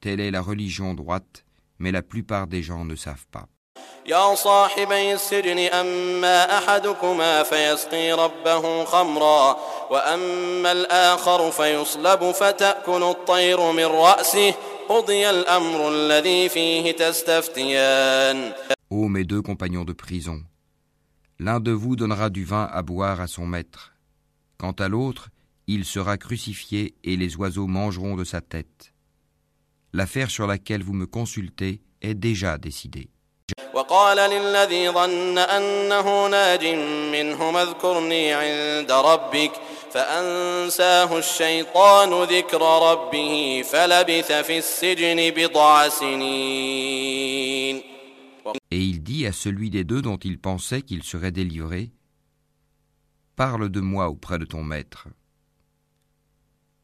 Telle 0.00 0.20
est 0.20 0.30
la 0.30 0.40
religion 0.40 0.94
droite, 0.94 1.44
mais 1.78 1.90
la 1.90 2.02
plupart 2.02 2.46
des 2.46 2.62
gens 2.62 2.84
ne 2.84 2.94
savent 2.94 3.26
pas. 3.30 3.48
يا 4.06 4.34
صاحبي 4.34 5.12
السجن 5.12 5.58
أما 5.58 6.58
أحدكما 6.58 7.42
فيسقي 7.42 8.12
ربه 8.12 8.84
خمرا 8.84 9.56
وأما 9.90 10.72
الآخر 10.72 11.50
فيصلب 11.50 12.30
فتأكل 12.30 13.02
الطير 13.02 13.72
من 13.72 13.84
رأسه 13.84 14.54
قضي 14.88 15.30
الأمر 15.30 15.88
الذي 15.88 16.48
فيه 16.48 16.92
تستفتيان 16.92 18.52
Ô 18.88 19.08
mes 19.08 19.24
deux 19.24 19.42
compagnons 19.42 19.84
de 19.84 19.92
prison, 19.92 20.42
l'un 21.40 21.58
de 21.58 21.72
vous 21.72 21.96
donnera 21.96 22.30
du 22.30 22.44
vin 22.44 22.68
à 22.72 22.82
boire 22.82 23.20
à 23.20 23.26
son 23.26 23.44
maître. 23.44 23.94
Quant 24.58 24.76
à 24.78 24.86
l'autre, 24.86 25.30
il 25.66 25.84
sera 25.84 26.16
crucifié 26.16 26.94
et 27.02 27.16
les 27.16 27.34
oiseaux 27.34 27.66
mangeront 27.66 28.14
de 28.14 28.22
sa 28.22 28.40
tête. 28.40 28.92
L'affaire 29.92 30.30
sur 30.30 30.46
laquelle 30.46 30.84
vous 30.84 30.92
me 30.92 31.06
consultez 31.06 31.80
est 32.00 32.14
déjà 32.14 32.58
décidée. 32.58 33.08
وقال 33.74 34.30
للذي 34.30 34.90
ظن 34.90 35.38
أنه 35.38 36.26
ناج 36.28 36.66
منهما 37.12 37.62
اذكرني 37.62 38.32
عند 38.32 38.90
ربك 38.90 39.52
فأنساه 39.92 41.18
الشيطان 41.18 42.22
ذكر 42.22 42.62
ربه 42.90 43.62
فلبث 43.70 44.32
في 44.32 44.58
السجن 44.58 45.30
بضع 45.36 45.88
سنين 45.88 47.82
Et 48.70 48.78
il 48.78 49.02
dit 49.02 49.26
à 49.26 49.32
celui 49.32 49.70
des 49.70 49.82
deux 49.84 50.02
dont 50.02 50.18
il 50.18 50.38
pensait 50.38 50.82
qu'il 50.82 51.02
serait 51.02 51.32
délivré, 51.32 51.90
Parle 53.34 53.68
de 53.68 53.80
moi 53.80 54.08
auprès 54.08 54.38
de 54.38 54.46
ton 54.46 54.62
maître. 54.62 55.08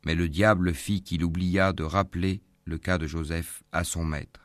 Mais 0.04 0.14
le 0.14 0.28
diable 0.28 0.74
fit 0.74 1.02
qu'il 1.02 1.24
oublia 1.24 1.72
de 1.72 1.84
rappeler 1.84 2.42
le 2.64 2.76
cas 2.76 2.98
de 2.98 3.06
Joseph 3.06 3.62
à 3.72 3.84
son 3.84 4.04
maître. 4.04 4.42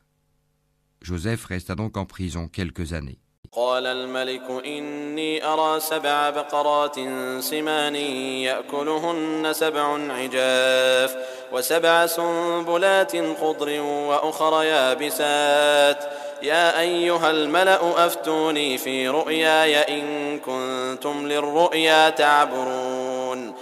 Joseph 1.01 1.45
resta 1.45 1.75
donc 1.75 1.95
en 1.97 2.05
prison 2.05 2.47
quelques 2.47 2.93
années. 2.93 3.19
قال 3.51 3.85
الملك 3.85 4.65
إني 4.65 5.45
أرى 5.45 5.79
سبع 5.79 6.29
بقرات 6.29 6.95
سمان 7.39 7.95
يأكلهن 7.95 9.53
سبع 9.53 10.13
عجاف 10.13 11.15
وسبع 11.53 12.05
سنبلات 12.05 13.17
خضر 13.41 13.81
وأخر 13.81 14.63
يابسات 14.63 16.03
يا 16.43 16.79
أيها 16.79 17.31
الملأ 17.31 18.05
أفتوني 18.05 18.77
في 18.77 19.07
رؤياي 19.07 19.75
إن 19.77 20.39
كنتم 20.39 21.27
للرؤيا 21.27 22.09
تعبرون 22.09 23.53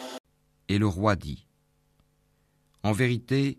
Et 0.68 0.78
le 0.80 0.88
roi 0.88 1.16
dit 1.16 1.46
En 2.84 2.92
vérité, 2.92 3.58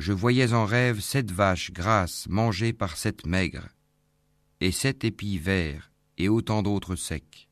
je 0.00 0.14
voyais 0.14 0.54
en 0.54 0.64
rêve 0.64 1.00
sept 1.00 1.30
vaches 1.30 1.72
grasses 1.72 2.26
mangées 2.28 2.72
par 2.72 2.96
sept 2.96 3.26
maigres, 3.26 3.68
et 4.60 4.72
sept 4.72 5.04
épis 5.04 5.36
verts, 5.36 5.92
et 6.16 6.30
autant 6.30 6.62
d'autres 6.62 6.96
secs. 6.96 7.48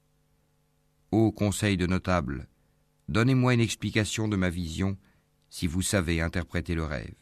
Ô 1.12 1.30
conseil 1.30 1.76
de 1.76 1.86
notable, 1.86 2.48
donnez-moi 3.08 3.52
une 3.52 3.60
explication 3.60 4.28
de 4.28 4.36
ma 4.36 4.48
vision, 4.48 4.96
si 5.50 5.66
vous 5.66 5.82
savez 5.82 6.22
interpréter 6.22 6.74
le 6.74 6.84
rêve. 6.84 7.14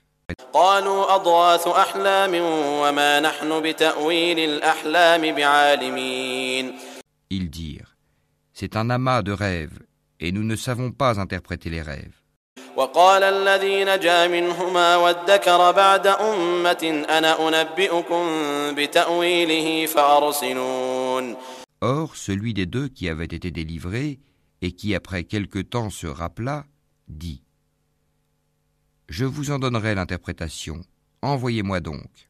Ils 7.30 7.50
dirent, 7.50 7.96
c'est 8.52 8.76
un 8.76 8.90
amas 8.90 9.22
de 9.22 9.32
rêves, 9.32 9.80
et 10.20 10.30
nous 10.30 10.44
ne 10.44 10.54
savons 10.54 10.92
pas 10.92 11.18
interpréter 11.18 11.68
les 11.68 11.82
rêves. 11.82 12.25
وقال 12.77 13.23
الذي 13.23 13.83
نجا 13.83 14.27
منهما 14.27 14.95
وادكر 14.95 15.71
بعد 15.71 16.07
أمة 16.07 17.05
أنا 17.09 17.47
أنبئكم 17.47 18.25
بتأويله 18.75 19.85
فأرسلون 19.85 21.35
Or, 21.83 22.15
celui 22.15 22.53
des 22.53 22.67
deux 22.67 22.89
qui 22.89 23.09
avait 23.09 23.25
été 23.25 23.49
délivré, 23.49 24.19
et 24.61 24.71
qui 24.71 24.93
après 24.93 25.23
quelque 25.23 25.57
temps 25.57 25.89
se 25.89 26.05
rappela, 26.05 26.65
dit 27.07 27.41
Je 29.09 29.25
vous 29.25 29.49
en 29.49 29.57
donnerai 29.57 29.95
l'interprétation, 29.95 30.81
envoyez-moi 31.23 31.79
donc. 31.79 32.29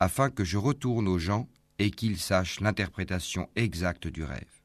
afin 0.00 0.30
que 0.30 0.44
je 0.44 0.56
retourne 0.56 1.06
aux 1.06 1.18
gens 1.18 1.48
et 1.78 1.90
qu'ils 1.90 2.18
sachent 2.18 2.60
l'interprétation 2.60 3.48
exacte 3.54 4.08
du 4.08 4.24
rêve. 4.24 4.60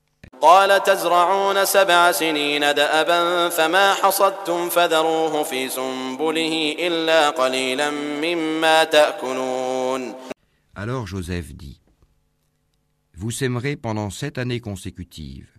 Alors 10.76 11.08
Joseph 11.08 11.54
dit, 11.54 11.80
Vous 13.13 13.32
sèmerez 13.32 13.76
pendant 13.76 14.10
sept 14.10 14.38
années 14.38 14.60
consécutives. 14.60 15.52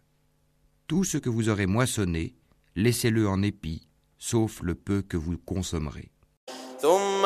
Tout 0.87 1.05
ce 1.05 1.17
que 1.19 1.31
vous 1.31 1.49
aurez 1.49 1.67
moissonné, 1.67 2.35
laissez-le 2.75 3.29
en 3.29 3.43
épi, 3.43 3.89
sauf 4.19 4.61
le 4.62 4.75
peu 4.75 5.03
que 5.03 5.17
vous 5.17 5.39
consommerez. 5.39 6.11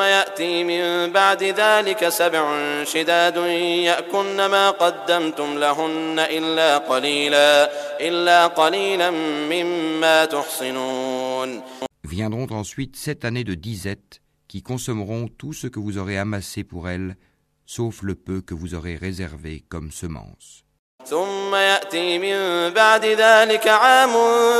يأتي 0.00 0.64
من 0.64 1.12
بعد 1.12 1.42
ذلك 1.42 2.08
سبع 2.08 2.44
شداد 2.84 3.36
يأكلن 3.36 4.46
ما 4.46 4.70
قدمتم 4.70 5.58
لهن 5.58 6.18
إلا 6.18 6.78
قليلا 6.78 7.70
إلا 8.00 8.46
قليلا 8.46 9.10
مما 9.50 10.24
تحصنون 10.24 11.62
Viendront 12.04 12.50
ensuite 12.62 12.96
sept 12.96 13.24
années 13.24 13.44
de 13.44 13.54
disette 13.54 14.22
qui 14.48 14.62
consommeront 14.62 15.28
tout 15.28 15.52
ce 15.52 15.66
que 15.66 15.80
vous 15.80 15.98
aurez 15.98 16.16
amassé 16.18 16.62
pour 16.64 16.88
elles, 16.88 17.16
sauf 17.66 18.02
le 18.02 18.14
peu 18.14 18.40
que 18.40 18.54
vous 18.54 18.74
aurez 18.74 18.96
réservé 18.96 19.64
comme 19.68 19.90
semence. 19.90 20.62
ثم 21.06 21.54
يأتي 21.54 22.18
من 22.18 22.70
بعد 22.74 23.04
ذلك 23.04 23.68
عام 23.68 24.12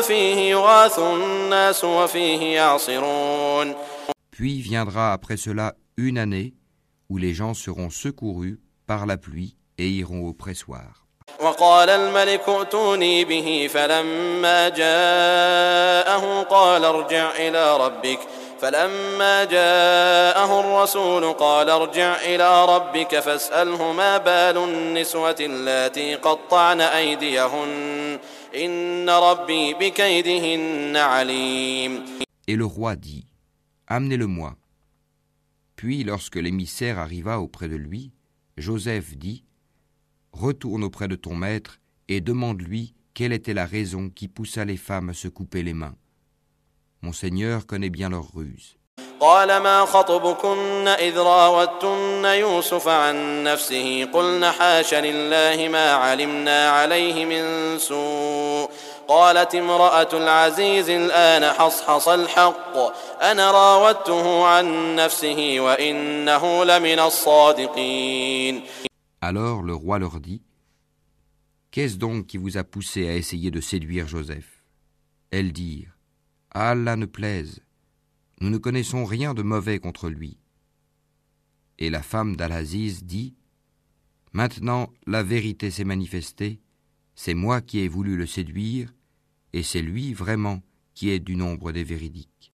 فيه 0.03 0.51
يغاث 0.51 0.99
الناس 0.99 1.85
وفيه 1.85 2.55
يعصرون 2.55 3.75
Puis 4.41 4.61
viendra 4.61 5.15
après 5.15 5.39
cela 5.39 5.75
une 5.97 6.19
année 6.19 6.53
où 7.09 7.17
les 7.17 7.33
gens 7.33 7.55
seront 7.55 7.89
secourus 7.89 8.61
par 8.87 9.07
la 9.07 9.17
pluie 9.17 9.57
et 9.79 9.89
iront 9.89 10.27
au 10.27 10.35
pressoir. 10.35 11.07
وقال 11.41 11.91
الملك 11.91 12.49
ائتوني 12.49 13.25
به 13.25 13.71
فلما 13.75 14.69
جاءه 14.69 16.43
قال 16.43 16.85
ارجع 16.85 17.31
إلى 17.37 17.77
ربك 17.77 18.19
فلما 18.61 19.45
جاءه 19.45 20.61
الرسول 20.61 21.33
قال 21.33 21.71
ارجع 21.71 22.17
إلى 22.17 22.65
ربك 22.65 23.21
فاسأله 23.21 23.93
ما 23.93 24.19
بال 24.19 24.57
النسوة 24.59 25.37
اللاتي 25.41 26.15
قطعن 26.15 26.81
أيديهن 26.81 28.19
إن 28.55 29.11
ربي 29.11 29.75
بكيدهن 29.75 30.97
عليم 30.97 32.05
Et 32.49 32.55
le 32.55 32.65
roi 32.65 32.97
dit 32.97 33.27
Amenez-le-moi. 33.91 34.57
Puis, 35.77 36.05
lorsque 36.05 36.37
l'émissaire 36.37 36.99
arriva 36.99 37.41
auprès 37.41 37.69
de 37.69 37.77
lui, 37.77 38.13
Joseph 38.57 39.17
dit 39.17 39.45
Retourne 40.33 40.85
auprès 40.85 41.09
de 41.09 41.17
ton 41.17 41.35
maître 41.35 41.79
et 42.09 42.21
demande-lui 42.21 42.95
quelle 43.15 43.33
était 43.33 43.55
la 43.55 43.67
raison 43.67 44.11
qui 44.11 44.29
poussa 44.29 44.65
les 44.65 44.77
femmes 44.77 45.11
à 45.11 45.15
se 45.15 45.29
couper 45.29 45.63
les 45.63 45.75
mains. 45.75 45.97
Mon 47.03 47.13
Seigneur 47.13 47.67
connaît 47.67 47.91
bien 47.91 48.11
leurs 48.11 48.33
ruses. 48.35 48.77
قال 49.21 49.57
ما 49.57 49.85
خطبكن 49.85 50.89
إذ 50.89 51.19
راوتن 51.19 52.25
يوسف 52.25 52.89
عن 52.89 53.43
نفسه 53.45 54.09
قلن 54.13 54.51
حاش 54.51 54.95
لله 54.95 55.69
ما 55.69 55.93
علمنا 55.93 56.71
عليه 56.71 57.25
من 57.25 57.79
سوء 57.79 58.70
قالت 59.09 59.55
امرأة 59.55 60.09
العزيز 60.13 60.91
الآن 60.91 61.53
حصحص 61.53 62.09
الحق 62.09 62.77
أنا 63.23 63.51
راودته 63.51 64.47
عن 64.47 64.97
نفسه 64.97 65.57
وإنه 65.61 66.65
لمن 66.65 66.99
الصادقين 66.99 68.63
Alors 69.23 69.63
le 69.63 69.75
roi 69.75 69.99
leur 69.99 70.21
dit 70.21 70.43
Qu'est-ce 71.71 71.97
donc 71.97 72.27
qui 72.27 72.37
vous 72.37 72.57
a 72.57 72.65
poussé 72.65 73.09
à 73.09 73.15
essayer 73.15 73.51
de 73.51 73.61
séduire 73.61 74.09
Joseph 74.09 74.63
Elles 75.31 75.53
dirent 75.53 75.97
À 76.53 76.71
Allah 76.71 76.97
ne 76.97 77.07
plaise, 77.07 77.61
nous 78.41 78.51
ne 78.51 78.59
connaissons 78.59 79.05
rien 79.05 79.35
de 79.35 79.43
mauvais 79.43 79.79
contre 79.79 80.09
lui. 80.09 80.39
Et 81.79 81.91
la 81.91 82.03
femme 82.03 82.37
d'Al-Aziz 82.37 83.05
dit 83.05 83.35
Maintenant 84.33 84.91
la 85.07 85.23
vérité 85.23 85.71
s'est 85.71 85.85
manifestée, 85.85 86.61
C'est 87.16 87.34
moi 87.34 87.62
qui 87.62 87.80
ai 87.80 87.88
voulu 87.88 88.16
le 88.18 88.26
séduire, 88.26 88.94
et 89.54 89.64
c'est 89.64 89.82
lui 89.82 90.14
vraiment 90.14 90.62
qui 90.94 91.10
est 91.12 91.20
du 91.20 91.36
nombre 91.36 91.72
des 91.72 91.84
véridiques. 91.84 92.52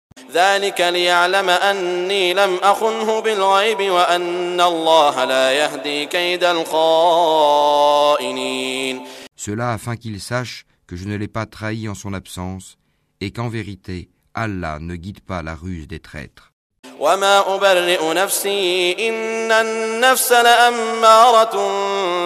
Cela 9.36 9.72
afin 9.72 9.96
qu'il 9.96 10.20
sache 10.20 10.64
que 10.86 10.96
je 10.96 11.06
ne 11.06 11.16
l'ai 11.16 11.28
pas 11.28 11.46
trahi 11.46 11.88
en 11.88 11.94
son 11.94 12.14
absence, 12.14 12.76
et 13.20 13.30
qu'en 13.30 13.48
vérité, 13.48 14.08
Allah 14.34 14.78
ne 14.80 14.96
guide 14.96 15.20
pas 15.20 15.42
la 15.42 15.54
ruse 15.54 15.88
des 15.88 16.00
traîtres. 16.00 16.52
وما 17.01 17.55
أبرئ 17.55 18.13
نفسي 18.13 18.91
إن 19.09 19.51
النفس 19.51 20.31
لأمارة 20.31 21.55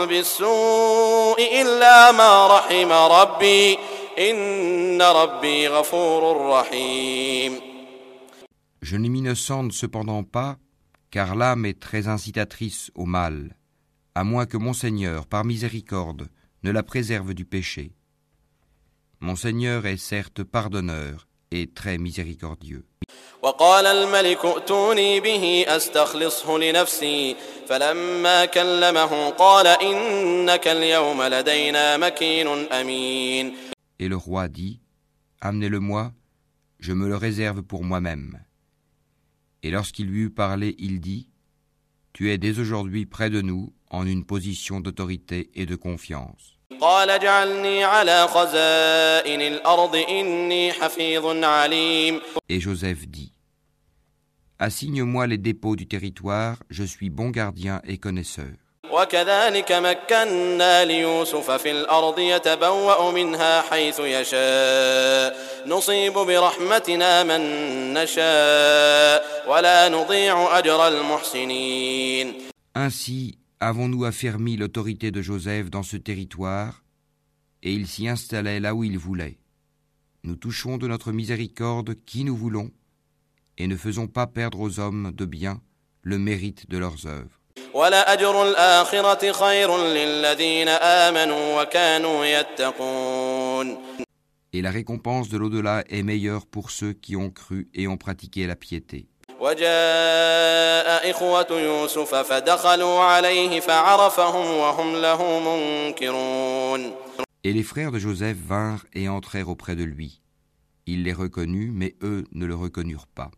بالسوء 0.05 1.61
إلا 1.61 2.11
ما 2.11 2.47
رحم 2.47 2.91
ربي 2.91 3.77
إن 4.19 5.01
ربي 5.01 5.67
غفور 5.67 6.49
رحيم 6.49 7.59
Je 8.81 8.97
ne 8.97 9.09
m'innocente 9.09 9.71
cependant 9.71 10.23
pas, 10.23 10.57
car 11.09 11.35
l'âme 11.35 11.65
est 11.65 11.79
très 11.79 12.07
incitatrice 12.07 12.91
au 12.95 13.05
mal, 13.05 13.55
à 14.13 14.23
moins 14.23 14.45
que 14.45 14.57
mon 14.57 14.73
Seigneur, 14.73 15.25
par 15.25 15.43
miséricorde, 15.43 16.27
ne 16.63 16.71
la 16.71 16.83
préserve 16.83 17.33
du 17.33 17.45
péché. 17.45 17.93
Mon 19.21 19.35
Seigneur 19.35 19.87
est 19.87 19.97
certes 19.97 20.43
pardonneur 20.43 21.27
et 21.51 21.67
très 21.67 21.97
miséricordieux. 21.97 22.85
وقال 23.43 23.85
الملك 23.85 24.45
ائتوني 24.45 25.19
به 25.19 25.65
أستخلصه 25.67 26.57
لنفسي 26.57 27.35
فلما 27.67 28.45
كلمه 28.45 29.29
قال 29.29 29.67
إنك 29.67 30.67
اليوم 30.67 31.21
لدينا 31.23 31.97
مكين 31.97 32.47
أمين 32.71 33.55
Et 33.99 34.07
le 34.09 34.17
roi 34.17 34.47
dit, 34.47 34.81
Amenez-le-moi, 35.41 36.11
je 36.79 36.91
me 36.93 37.07
le 37.07 37.15
réserve 37.15 37.61
pour 37.61 37.83
moi-même. 37.83 38.39
Et 39.63 39.71
lorsqu'il 39.71 40.07
lui 40.07 40.21
eut 40.23 40.29
parlé, 40.31 40.75
il 40.79 40.99
dit, 40.99 41.29
Tu 42.13 42.31
es 42.31 42.37
dès 42.37 42.59
aujourd'hui 42.59 43.05
près 43.05 43.29
de 43.29 43.41
nous 43.41 43.73
en 43.89 44.05
une 44.05 44.25
position 44.25 44.79
d'autorité 44.79 45.51
et 45.53 45.65
de 45.65 45.75
confiance. 45.75 46.57
قال 46.81 47.09
اجعلني 47.09 47.83
على 47.83 48.27
خزائن 48.27 49.41
الأرض 49.41 49.95
إني 49.95 50.73
حفيظ 50.73 51.43
عليم 51.43 52.21
Et 52.49 52.59
Joseph 52.59 53.07
dit, 53.07 53.31
Assigne-moi 54.59 55.27
les 55.27 55.37
dépôts 55.37 55.75
du 55.75 55.85
territoire, 55.87 56.57
je 56.69 56.83
suis 56.83 57.09
bon 57.09 57.29
gardien 57.29 57.81
et 57.87 57.97
connaisseur. 57.97 58.53
وكذلك 58.91 59.71
مكنا 59.71 60.85
ليوسف 60.85 61.51
في 61.51 61.71
الأرض 61.71 62.19
يتبوأ 62.19 63.11
منها 63.11 63.61
حيث 63.61 63.99
يشاء 63.99 65.37
نصيب 65.67 66.13
برحمتنا 66.13 67.23
من 67.23 67.41
نشاء 67.93 69.43
ولا 69.47 69.89
نضيع 69.89 70.57
أجر 70.57 70.87
المحسنين 70.87 72.33
Ainsi 72.77 73.35
Avons-nous 73.62 74.06
affermi 74.06 74.56
l'autorité 74.56 75.10
de 75.10 75.20
Joseph 75.20 75.68
dans 75.68 75.82
ce 75.82 75.98
territoire? 75.98 76.82
Et 77.62 77.74
il 77.74 77.86
s'y 77.86 78.08
installait 78.08 78.58
là 78.58 78.74
où 78.74 78.84
il 78.84 78.96
voulait. 78.96 79.36
Nous 80.24 80.34
touchons 80.34 80.78
de 80.78 80.88
notre 80.88 81.12
miséricorde 81.12 81.94
qui 82.06 82.24
nous 82.24 82.34
voulons, 82.34 82.70
et 83.58 83.66
ne 83.66 83.76
faisons 83.76 84.06
pas 84.06 84.26
perdre 84.26 84.60
aux 84.60 84.80
hommes 84.80 85.12
de 85.14 85.26
bien 85.26 85.60
le 86.00 86.18
mérite 86.18 86.70
de 86.70 86.78
leurs 86.78 87.06
œuvres. 87.06 87.38
Et 94.54 94.62
la 94.62 94.70
récompense 94.70 95.28
de 95.28 95.36
l'au-delà 95.36 95.84
est 95.90 96.02
meilleure 96.02 96.46
pour 96.46 96.70
ceux 96.70 96.94
qui 96.94 97.14
ont 97.14 97.30
cru 97.30 97.68
et 97.74 97.86
ont 97.88 97.98
pratiqué 97.98 98.46
la 98.46 98.56
piété. 98.56 99.06
وجاء 99.39 101.11
إخوة 101.11 101.47
يوسف 101.51 102.15
فدخلوا 102.15 102.99
عليه 102.99 103.59
فعرفهم 103.59 104.57
وهم 104.57 104.95
له 104.95 105.39
منكرون 105.39 106.93
Et 107.43 107.53
les 107.53 107.63
frères 107.63 107.91
de 107.91 107.99
Joseph 107.99 108.37
vinrent 108.37 108.85
et 108.95 109.07
entrèrent 109.07 109.49
auprès 109.49 109.75
de 109.75 109.83
lui. 109.83 110.19
Il 110.87 111.03
les 111.03 111.13
reconnut, 111.13 111.69
mais 111.71 111.95
eux 112.01 112.23
ne 112.31 112.45
le 112.45 112.55
reconnurent 112.55 113.07
pas. 113.07 113.29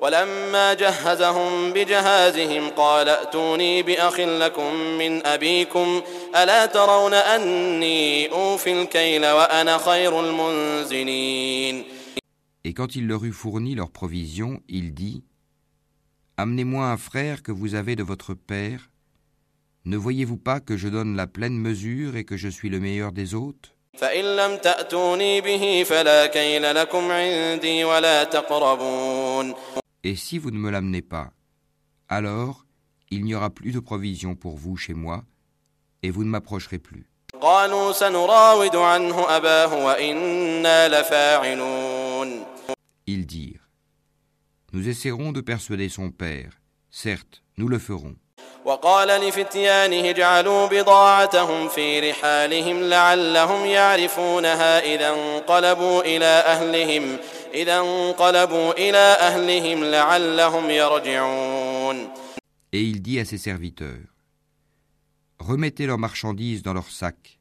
ولما 0.00 0.74
جهزهم 0.74 1.72
بجهازهم 1.72 2.70
قال 2.70 3.08
ائتوني 3.08 3.82
بأخ 3.82 4.20
لكم 4.20 4.74
من 4.74 5.26
أبيكم 5.26 6.02
ألا 6.36 6.66
ترون 6.66 7.14
أني 7.14 8.32
أوفي 8.32 8.82
الكيل 8.82 9.26
وأنا 9.26 9.78
خير 9.78 10.20
المنزلين 10.20 11.84
Et 12.64 12.74
quand 12.74 12.96
il 12.96 13.06
leur 13.06 13.24
eut 13.24 13.32
fourni 13.32 13.76
leurs 13.76 13.92
provisions, 13.92 14.60
il 14.68 14.92
dit 14.92 15.22
Amenez-moi 16.41 16.87
un 16.87 16.97
frère 16.97 17.43
que 17.43 17.51
vous 17.51 17.75
avez 17.75 17.95
de 17.95 18.01
votre 18.01 18.33
père. 18.33 18.89
Ne 19.85 19.95
voyez-vous 19.95 20.37
pas 20.37 20.59
que 20.59 20.75
je 20.75 20.87
donne 20.87 21.15
la 21.15 21.27
pleine 21.27 21.55
mesure 21.55 22.15
et 22.15 22.23
que 22.23 22.35
je 22.35 22.47
suis 22.47 22.69
le 22.69 22.79
meilleur 22.79 23.11
des 23.11 23.35
hôtes? 23.35 23.75
Et 30.03 30.15
si 30.15 30.39
vous 30.39 30.49
ne 30.49 30.57
me 30.57 30.71
l'amenez 30.71 31.03
pas, 31.03 31.29
alors 32.09 32.65
il 33.11 33.23
n'y 33.23 33.35
aura 33.35 33.51
plus 33.51 33.71
de 33.71 33.79
provision 33.79 34.33
pour 34.33 34.57
vous 34.57 34.75
chez 34.77 34.95
moi, 34.95 35.23
et 36.01 36.09
vous 36.09 36.23
ne 36.23 36.29
m'approcherez 36.29 36.79
plus. 36.79 37.05
Ils 43.05 43.25
dirent 43.27 43.60
Nous 44.72 44.88
essaierons 44.88 45.32
de 45.32 45.40
persuader 45.40 45.88
son 45.88 46.10
père. 46.10 46.60
Certes, 46.90 47.42
nous 47.56 47.68
le 47.68 47.78
ferons. 47.78 48.16
وقال 48.64 49.08
لفتيانه 49.08 50.10
اجعلوا 50.10 50.66
بضاعتهم 50.66 51.68
في 51.68 52.10
رحالهم 52.10 52.80
لعلهم 52.82 53.66
يعرفونها 53.66 54.94
إذا 54.94 55.08
انقلبوا 55.08 56.02
إلى 56.02 56.24
أهلهم 56.24 57.18
إذا 57.54 57.78
انقلبوا 57.78 58.72
إلى 58.72 59.16
أهلهم 59.20 59.84
لعلهم 59.84 60.70
يرجعون 60.70 62.08
Et 62.72 62.82
il 62.82 63.00
dit 63.02 63.20
à 63.20 63.24
ses 63.24 63.38
serviteurs 63.38 64.16
Remettez 65.38 65.86
leurs 65.86 65.98
marchandises 65.98 66.62
dans 66.62 66.74
leurs 66.74 66.90
sacs. 66.90 67.38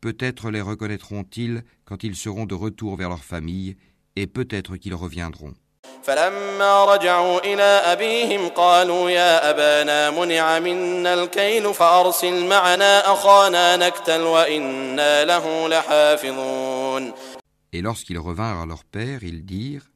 Peut-être 0.00 0.50
les 0.50 0.60
reconnaîtront-ils 0.60 1.64
quand 1.84 2.04
ils 2.04 2.14
seront 2.14 2.46
de 2.46 2.54
retour 2.54 2.96
vers 2.96 3.08
leur 3.08 3.24
famille, 3.24 3.76
et 4.14 4.28
peut-être 4.28 4.76
qu'ils 4.76 4.94
reviendront. 4.94 5.54
فلما 6.02 6.84
رجعوا 6.84 7.40
إلى 7.40 7.62
أبيهم 7.62 8.48
قالوا 8.48 9.10
يا 9.10 9.50
أبانا 9.50 10.10
منع 10.10 10.58
منا 10.58 11.14
الكيل 11.14 11.74
فأرسل 11.74 12.46
معنا 12.46 13.12
أخانا 13.12 13.76
نكتل 13.76 14.20
وإنا 14.20 15.24
له 15.24 15.68
لحافظون 15.68 17.12
Et 17.72 17.82
lorsqu'ils 17.82 18.18
revinrent 18.18 18.62
à 18.62 18.66
leur 18.66 18.84
père, 18.84 19.22
ils 19.22 19.44
dirent 19.44 19.90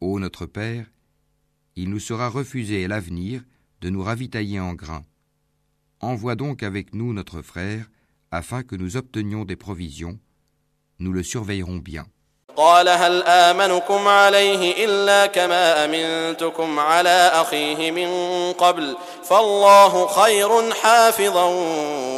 Ô 0.00 0.18
notre 0.18 0.46
père, 0.46 0.86
il 1.76 1.90
nous 1.90 2.00
sera 2.00 2.28
refusé 2.28 2.84
à 2.84 2.88
l'avenir 2.88 3.42
de 3.82 3.90
nous 3.90 4.02
ravitailler 4.02 4.60
en 4.60 4.72
grains. 4.72 5.04
Envoie 6.00 6.34
donc 6.34 6.62
avec 6.62 6.94
nous 6.94 7.12
notre 7.12 7.42
frère, 7.42 7.90
afin 8.30 8.62
que 8.62 8.76
nous 8.76 8.96
obtenions 8.96 9.44
des 9.44 9.56
provisions. 9.56 10.18
Nous 10.98 11.12
le 11.12 11.22
surveillerons 11.22 11.76
bien. 11.76 12.06
قال 12.56 12.88
هل 12.88 13.22
آمنكم 13.22 14.08
عليه 14.08 14.84
إلا 14.84 15.26
كما 15.26 15.84
أمنتكم 15.84 16.78
على 16.78 17.30
أخيه 17.34 17.90
من 17.90 18.08
قبل 18.52 18.96
فالله 19.24 20.06
خير 20.06 20.72
حافظا 20.72 21.44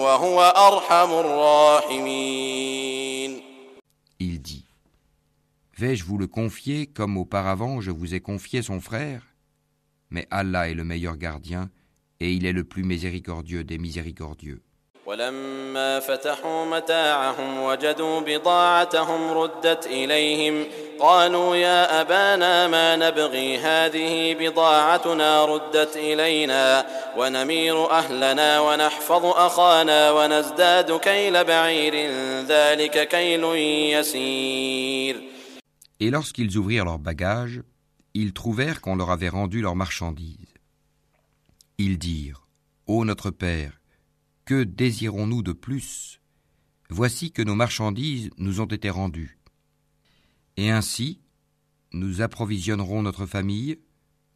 وهو 0.03 0.41
أرحم 0.57 1.13
الراحمين 1.13 2.75
Il 4.21 4.41
dit 4.41 4.65
Vais-je 5.77 6.05
vous 6.05 6.19
le 6.19 6.27
confier 6.27 6.87
comme 6.87 7.17
auparavant 7.17 7.81
je 7.81 7.91
vous 7.91 8.15
ai 8.15 8.21
confié 8.21 8.63
son 8.63 8.81
frère 8.81 9.23
Mais 10.11 10.27
Allah 10.31 10.69
est 10.69 10.75
le 10.75 10.85
meilleur 10.85 11.17
gardien, 11.17 11.71
et 12.21 12.33
il 12.33 12.47
est 12.47 12.53
le 12.53 12.65
plus 12.65 12.85
miséricordieux 12.85 13.65
des 13.65 13.79
miséricordieux. 13.79 14.63
ولما 15.10 16.00
فتحوا 16.00 16.66
متاعهم 16.66 17.64
وجدوا 17.64 18.20
بضاعتهم 18.20 19.32
ردت 19.32 19.88
إليهم 19.88 20.66
قالوا 21.00 21.56
يا 21.56 22.02
أبانا 22.02 22.68
ما 22.68 22.96
نبغي 22.96 23.58
هذه 23.58 24.34
بضاعتنا 24.40 25.46
ردت 25.46 25.98
إلينا 25.98 26.86
ونمير 27.18 27.92
أهلنا 27.92 28.60
ونحفظ 28.60 29.26
أخانا 29.26 30.12
ونزداد 30.12 31.00
كيل 31.00 31.44
بعير 31.44 31.96
ذلك 32.46 33.08
كيل 33.08 33.44
يسير 33.98 35.24
Et 36.00 36.12
lorsqu'ils 36.12 36.56
ouvrirent 36.56 36.86
leurs 36.86 37.00
bagages, 37.00 37.62
ils 38.14 38.34
trouvèrent 38.34 38.80
qu'on 38.80 38.96
leur 38.96 39.10
avait 39.10 39.30
rendu 39.30 39.62
leurs 39.62 39.76
marchandises. 39.76 40.54
Ils 41.80 41.98
dirent 41.98 42.46
Ô 42.86 43.06
notre 43.06 43.32
Père, 43.32 43.79
que 44.49 44.65
désirons-nous 44.65 45.43
de 45.43 45.53
plus 45.53 46.21
Voici 46.91 47.33
que 47.33 47.43
nos 47.43 47.55
marchandises 47.55 48.31
nous 48.37 48.61
ont 48.61 48.67
été 48.67 48.91
rendues. 48.91 49.39
Et 50.57 50.71
ainsi, 50.71 51.21
nous 51.93 52.23
approvisionnerons 52.23 53.03
notre 53.03 53.27
famille, 53.27 53.79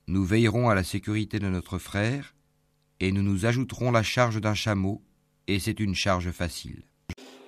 nous 0.06 0.24
veillerons 0.24 0.68
à 0.68 0.74
la 0.74 0.84
sécurité 0.84 1.38
de 1.38 1.48
notre 1.48 1.78
frère, 1.78 2.34
et 3.00 3.12
nous 3.12 3.22
nous 3.22 3.46
ajouterons 3.46 3.90
la 3.90 4.02
charge 4.02 4.40
d'un 4.40 4.54
chameau, 4.54 5.02
et 5.46 5.58
c'est 5.58 5.78
une 5.78 5.94
charge 5.94 6.30
facile. 6.30 6.82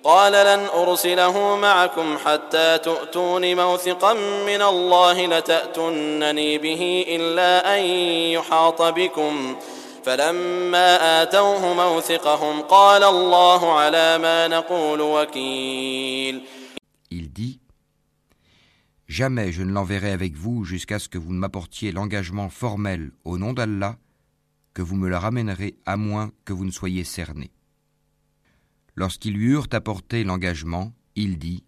قال 0.03 0.33
لن 0.33 0.65
أرسله 0.65 1.55
معكم 1.55 2.17
حتى 2.17 2.77
تؤتون 2.77 3.55
موثقا 3.55 4.13
من 4.45 4.61
الله 4.61 5.25
لتأتونني 5.25 6.57
به 6.57 7.05
إلا 7.07 7.77
أن 7.77 7.81
يحاط 8.33 8.81
بكم 8.81 9.55
فلما 10.05 11.21
آتوه 11.23 11.73
موثقهم 11.73 12.61
قال 12.61 13.03
الله 13.03 13.79
على 13.79 14.17
ما 14.17 14.47
نقول 14.47 15.01
وكيل 15.01 16.41
Il 17.11 17.31
dit 17.33 17.59
Jamais 19.07 19.51
je 19.51 19.63
ne 19.63 19.73
l'enverrai 19.73 20.11
avec 20.11 20.35
vous 20.35 20.63
jusqu'à 20.63 20.97
ce 20.97 21.09
que 21.09 21.17
vous 21.17 21.33
ne 21.33 21.39
m'apportiez 21.39 21.91
l'engagement 21.91 22.49
formel 22.49 23.11
au 23.25 23.37
nom 23.37 23.51
d'Allah, 23.51 23.97
que 24.73 24.81
vous 24.81 24.95
me 24.95 25.09
le 25.09 25.17
ramènerez 25.17 25.75
à 25.85 25.97
moins 25.97 26.31
que 26.45 26.53
vous 26.53 26.63
ne 26.63 26.71
soyez 26.71 27.03
cerné. 27.03 27.51
Lorsqu'ils 28.95 29.33
lui 29.33 29.47
eurent 29.47 29.67
apporté 29.73 30.23
l'engagement, 30.23 30.93
il 31.15 31.37
dit 31.37 31.65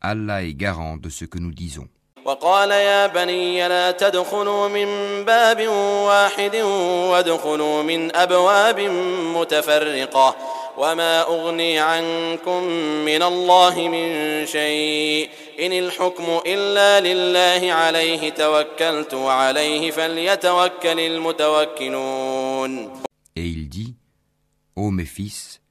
Allah 0.00 0.44
est 0.44 0.54
garant 0.54 0.96
de 0.96 1.08
ce 1.08 1.24
que 1.24 1.38
nous 1.38 1.50
disons. 1.52 1.88
وقال 2.25 2.71
يا 2.71 3.07
بني 3.07 3.67
لا 3.67 3.91
تدخلوا 3.91 4.67
من 4.67 4.85
باب 5.25 5.67
واحد 6.07 6.55
وادخلوا 7.11 7.83
من 7.83 8.15
أبواب 8.15 8.79
متفرقة 9.35 10.35
وما 10.77 11.21
أغني 11.21 11.79
عنكم 11.79 12.63
من 13.05 13.23
الله 13.23 13.87
من 13.87 14.45
شيء 14.45 15.29
إن 15.59 15.73
الحكم 15.73 16.39
إلا 16.47 16.99
لله 16.99 17.73
عليه 17.73 18.29
توكلت 18.29 19.13
وعليه 19.13 19.91
فليتوكل 19.91 20.99
المتوكلون 20.99 22.89
Et 23.37 23.45
il 23.47 23.69
dit 23.69 23.95
Ô 24.75 24.91
mes 24.91 25.05
fils, 25.05 25.61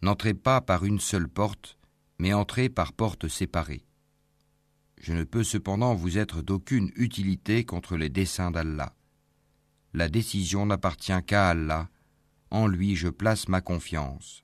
n'entrez 0.00 0.34
pas 0.34 0.60
par 0.60 0.84
une 0.84 1.00
seule 1.00 1.28
porte, 1.28 1.76
mais 2.18 2.32
entrez 2.32 2.68
par 2.68 2.92
portes 2.92 3.28
séparées. 3.28 3.82
Je 4.99 5.13
ne 5.13 5.23
peux 5.23 5.43
cependant 5.43 5.93
vous 5.93 6.17
être 6.17 6.41
d'aucune 6.41 6.91
utilité 6.95 7.63
contre 7.63 7.97
les 7.97 8.09
desseins 8.09 8.51
d'Allah. 8.51 8.93
La 9.93 10.09
décision 10.09 10.65
n'appartient 10.65 11.23
qu'à 11.27 11.49
Allah, 11.49 11.87
en 12.51 12.67
lui 12.67 12.95
je 12.95 13.09
place 13.09 13.47
ma 13.47 13.61
confiance, 13.61 14.43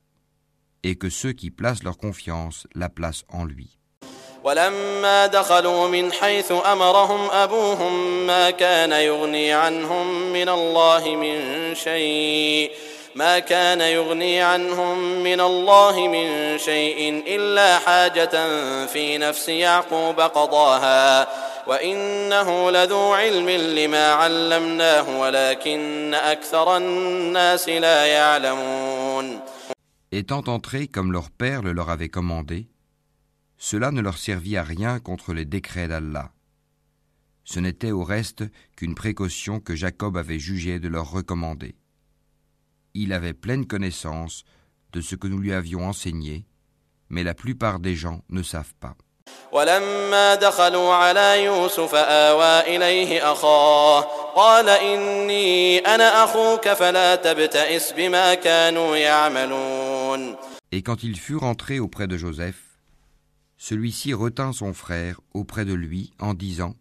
et 0.84 0.95
que 0.95 1.10
ceux 1.10 1.34
qui 1.34 1.51
placent 1.51 1.84
leur 1.84 1.97
confiance 1.97 2.67
la 2.75 2.89
placent 2.89 3.25
en 3.29 3.45
lui. 3.45 3.77
ولما 4.43 5.27
دخلوا 5.27 5.88
من 5.88 6.12
حيث 6.12 6.51
أمرهم 6.51 7.29
أبوهم 7.29 8.27
ما 8.27 8.49
كان 8.51 8.91
يغني 8.91 9.53
عنهم 9.53 10.34
من 10.34 10.49
الله 10.49 11.15
من 11.15 11.75
شيء 11.75 12.71
ما 13.15 13.39
كان 13.39 13.81
يغني 13.81 14.41
عنهم 14.41 15.23
من 15.23 15.41
الله 15.41 16.07
من 16.07 16.57
شيء 16.57 17.23
إلا 17.27 17.79
حاجة 17.79 18.36
في 18.86 19.17
نفس 19.17 19.49
يعقوب 19.49 20.19
قضاها 20.19 21.27
وإنه 21.67 22.71
لذو 22.71 23.13
علم 23.13 23.49
لما 23.49 24.12
علمناه 24.12 25.19
ولكن 25.19 26.13
أكثر 26.13 26.77
الناس 26.77 27.69
لا 27.69 28.05
يعلمون 28.05 29.39
Étant 30.13 30.43
entrés 30.49 30.88
comme 30.88 31.13
leur 31.13 31.29
père 31.31 31.62
le 31.62 31.71
leur 31.71 31.89
avait 31.89 32.10
commandé, 32.10 32.67
cela 33.57 33.91
ne 33.91 34.01
leur 34.01 34.17
servit 34.17 34.57
à 34.57 34.63
rien 34.63 34.99
contre 34.99 35.34
les 35.34 35.45
décrets 35.45 35.88
d'Allah. 35.88 36.31
Ce 37.45 37.60
n'était 37.60 37.91
au 37.91 38.03
reste 38.03 38.43
qu'une 38.75 38.93
précaution 38.93 39.62
que 39.62 39.75
Jacob 39.75 40.17
avait 40.17 40.39
jugé 40.39 40.79
de 40.79 40.89
leur 40.89 41.10
recommander. 41.10 41.75
Il 42.95 43.13
avait 43.13 43.34
pleine 43.34 43.65
connaissance 43.65 44.43
de 44.93 45.01
ce 45.01 45.15
que 45.15 45.27
nous 45.27 45.39
lui 45.39 45.53
avions 45.53 45.88
enseigné, 45.88 46.45
mais 47.10 47.23
la 47.23 47.34
plupart 47.34 47.79
des 47.79 47.95
gens 47.95 48.21
ne 48.29 48.43
savent 48.43 48.75
pas. 48.79 48.95
ولما 49.51 50.36
دخلوا 50.36 50.93
على 50.93 51.43
يوسف 51.45 51.95
آوى 51.95 52.75
إليه 52.75 53.31
أخاه 53.31 54.01
قال 54.36 54.69
إني 54.69 55.79
أنا 55.79 56.23
أخوك 56.23 56.69
فلا 56.69 57.15
تبتئس 57.15 57.91
بما 57.91 58.34
كانوا 58.34 58.95
يعملون 58.97 60.36
Et 60.73 60.84
quand 60.84 61.03
ils 61.03 61.19
furent 61.19 61.43
entrés 61.43 61.79
auprès 61.79 62.07
de 62.07 62.17
Joseph, 62.17 62.62
celui-ci 63.57 64.13
retint 64.13 64.53
son 64.53 64.73
frère 64.73 65.19
auprès 65.34 65.65
de 65.65 65.73
lui 65.73 66.13
en 66.19 66.34
disant 66.34 66.75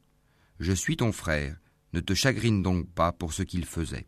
Je 0.61 0.73
suis 0.73 0.97
ton 0.97 1.13
frère, 1.13 1.57
ne 1.93 2.01
te 2.01 2.15
chagrine 2.15 2.63
donc 2.63 2.87
pas 2.95 3.13
pour 3.13 3.33
ce 3.33 3.43
qu'il 3.43 3.65
faisait. 3.65 4.07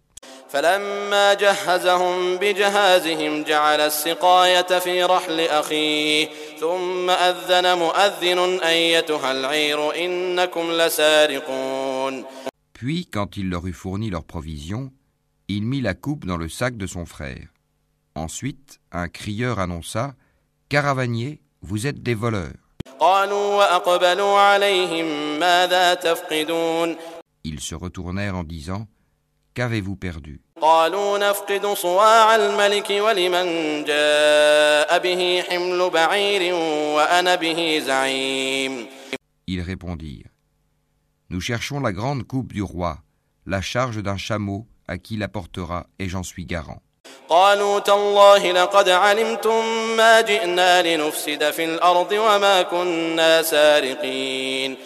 فلما 0.52 1.34
جهزهم 1.34 2.36
بجهازهم 2.36 3.44
جعل 3.44 3.80
السقاية 3.80 4.78
في 4.78 5.04
رحل 5.04 5.40
أخيه 5.40 6.28
ثم 6.60 7.10
أذن 7.10 7.78
مؤذن 7.78 8.60
أيتها 8.60 9.32
العير 9.32 10.04
إنكم 10.04 10.72
لسارقون 10.72 12.24
Puis, 12.74 13.06
quand 13.06 13.36
il 13.36 13.48
leur 13.48 13.66
eut 13.66 13.72
fourni 13.72 14.10
leurs 14.10 14.24
provisions, 14.24 14.90
il 15.48 15.62
mit 15.62 15.80
la 15.80 15.94
coupe 15.94 16.26
dans 16.26 16.36
le 16.36 16.48
sac 16.48 16.76
de 16.76 16.86
son 16.86 17.06
frère. 17.06 17.46
Ensuite, 18.14 18.80
un 18.90 19.08
crieur 19.08 19.58
annonça 19.58 20.14
Caravaniers, 20.68 21.40
vous 21.62 21.86
êtes 21.86 22.02
des 22.02 22.14
voleurs. 22.14 22.58
قالوا 23.00 23.56
وأقبلوا 23.56 24.38
عليهم 24.38 25.38
ماذا 25.38 25.94
تفقدون 25.94 26.96
Ils 27.44 27.60
se 27.60 27.74
retournèrent 27.74 28.36
en 28.36 28.44
disant 28.44 28.86
Qu'avez-vous 29.56 29.96
perdu 29.96 30.40
قالوا 30.62 31.18
نفقد 31.18 31.66
صواع 31.74 32.36
الملك 32.36 32.90
ولمن 32.90 33.46
جاء 33.84 34.98
به 34.98 35.44
حمل 35.50 35.90
بعير 35.90 36.54
وأنا 36.94 37.34
به 37.34 37.82
زعيم 37.86 38.86
Ils 39.48 39.60
répondirent 39.60 40.30
Nous 41.30 41.40
cherchons 41.40 41.80
la 41.80 41.92
grande 41.92 42.22
coupe 42.24 42.52
du 42.52 42.62
roi, 42.62 42.98
la 43.46 43.60
charge 43.60 44.02
d'un 44.02 44.16
chameau 44.16 44.66
à 44.86 44.98
qui 44.98 45.16
la 45.16 45.28
portera, 45.28 45.86
et 45.98 46.08
j'en 46.08 46.22
suis 46.22 46.44
garant. 46.46 46.80
قالوا 47.28 47.78
تالله 47.78 48.52
لقد 48.52 48.88
علمتم 48.88 49.64
ما 49.96 50.20
جئنا 50.20 50.82
لنفسد 50.96 51.50
في 51.50 51.64
الأرض 51.64 52.12
وما 52.12 52.62
كنا 52.62 53.42
سارقين 53.42 54.76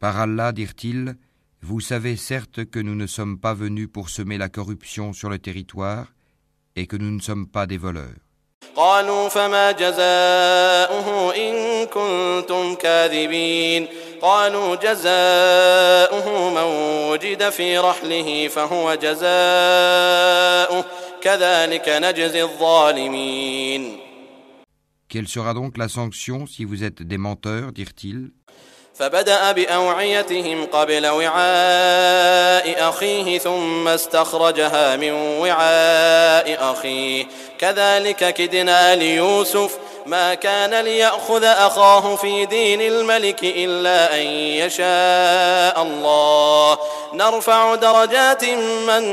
Par 0.00 0.16
Allah, 0.20 0.52
dirent-ils, 0.52 1.16
vous 1.62 1.80
savez 1.80 2.16
certes 2.16 2.64
que 2.64 2.78
nous 2.78 2.94
ne 2.94 3.06
sommes 3.06 3.38
pas 3.38 3.54
venus 3.54 3.88
pour 3.92 4.10
semer 4.10 4.38
la 4.38 4.48
corruption 4.48 5.12
sur 5.12 5.28
le 5.28 5.38
territoire 5.38 6.06
et 6.76 6.86
que 6.86 6.96
nous 6.96 7.10
ne 7.10 7.20
sommes 7.20 7.46
pas 7.46 7.66
des 7.66 7.78
voleurs. 7.78 8.20
قالوا 8.76 9.28
فما 9.28 9.72
جزاؤه 9.72 11.34
إن 11.36 11.86
كنتم 11.86 12.74
كاذبين 12.74 13.88
قالوا 14.22 14.74
جزاؤه 14.74 16.50
من 16.50 16.62
وجد 17.10 17.48
في 17.48 17.78
رحله 17.78 18.48
فهو 18.48 18.94
جزاؤه 18.94 20.84
كذلك 21.20 21.88
نجزي 21.88 22.42
الظالمين 22.42 23.98
Quelle 25.08 25.28
sera 25.28 25.54
donc 25.54 25.78
la 25.78 25.88
sanction 25.88 26.46
si 26.46 26.64
vous 26.64 26.84
êtes 26.84 27.02
des 27.02 27.18
menteurs 27.18 27.72
dirent-ils 27.72 28.30
فبدأ 28.95 29.51
بأوعيتهم 29.51 30.65
قبل 30.65 31.07
وعاء 31.07 32.89
أخيه 32.89 33.39
ثم 33.39 33.87
استخرجها 33.87 34.95
من 34.95 35.11
وعاء 35.11 36.57
أخيه. 36.71 37.25
كذلك 37.59 38.33
كدنا 38.33 38.95
ليوسف 38.95 39.77
ما 40.05 40.33
كان 40.33 40.85
ليأخذ 40.85 41.43
أخاه 41.43 42.15
في 42.15 42.45
دين 42.45 42.81
الملك 42.81 43.43
إلا 43.43 44.15
أن 44.15 44.25
يشاء 44.61 45.81
الله. 45.81 46.77
نرفع 47.13 47.75
درجات 47.75 48.45
من 48.87 49.03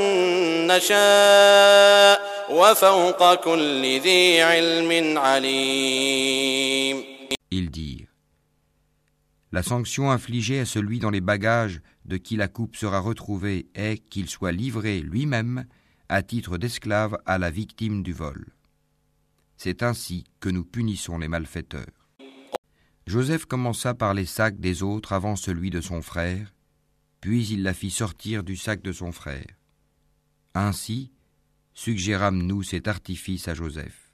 نشاء 0.67 2.21
وفوق 2.49 3.33
كل 3.33 3.99
ذي 3.99 4.41
علم 4.41 5.17
عليم. 5.17 7.11
Ils 7.53 7.69
dirent 7.69 7.90
La 9.53 9.63
sanction 9.63 10.11
infligée 10.11 10.61
à 10.61 10.65
celui 10.65 10.99
dans 10.99 11.09
les 11.09 11.19
bagages 11.19 11.81
de 12.05 12.15
qui 12.15 12.37
la 12.37 12.47
coupe 12.47 12.77
sera 12.77 12.99
retrouvée 12.99 13.67
est 13.75 13.97
qu'il 13.97 14.29
soit 14.29 14.53
livré 14.53 15.01
lui-même 15.01 15.65
à 16.07 16.23
titre 16.23 16.57
d'esclave 16.57 17.17
à 17.25 17.37
la 17.37 17.51
victime 17.51 18.01
du 18.01 18.13
vol. 18.13 18.53
C'est 19.57 19.83
ainsi 19.83 20.23
que 20.39 20.49
nous 20.49 20.63
punissons 20.63 21.17
les 21.17 21.27
malfaiteurs. 21.27 22.09
Joseph 23.07 23.45
commença 23.45 23.93
par 23.93 24.13
les 24.13 24.25
sacs 24.25 24.59
des 24.59 24.83
autres 24.83 25.11
avant 25.11 25.35
celui 25.35 25.69
de 25.69 25.81
son 25.81 26.01
frère, 26.01 26.53
puis 27.19 27.45
il 27.47 27.63
la 27.63 27.73
fit 27.73 27.91
sortir 27.91 28.43
du 28.43 28.55
sac 28.55 28.81
de 28.81 28.93
son 28.93 29.11
frère. 29.11 29.57
Ainsi, 30.53 31.11
suggérâmes-nous 31.73 32.63
cet 32.63 32.87
artifice 32.87 33.47
à 33.49 33.53
Joseph, 33.53 34.13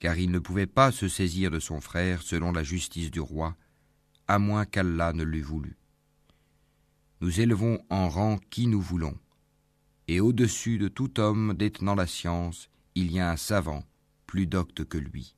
car 0.00 0.18
il 0.18 0.30
ne 0.30 0.38
pouvait 0.40 0.66
pas 0.66 0.90
se 0.90 1.08
saisir 1.08 1.50
de 1.50 1.60
son 1.60 1.80
frère 1.80 2.22
selon 2.22 2.50
la 2.50 2.64
justice 2.64 3.10
du 3.10 3.20
roi, 3.20 3.56
à 4.30 4.38
moins 4.38 4.64
qu'Allah 4.64 5.12
ne 5.12 5.24
l'eût 5.24 5.42
voulu. 5.42 5.76
Nous 7.20 7.40
élevons 7.40 7.80
en 7.90 8.08
rang 8.08 8.38
qui 8.48 8.68
nous 8.68 8.80
voulons, 8.80 9.16
et 10.06 10.20
au-dessus 10.20 10.78
de 10.78 10.86
tout 10.86 11.18
homme 11.18 11.54
détenant 11.58 11.96
la 11.96 12.06
science, 12.06 12.68
il 12.94 13.10
y 13.10 13.18
a 13.18 13.28
un 13.28 13.36
savant 13.36 13.82
plus 14.28 14.46
docte 14.46 14.84
que 14.84 14.98
lui. 14.98 15.34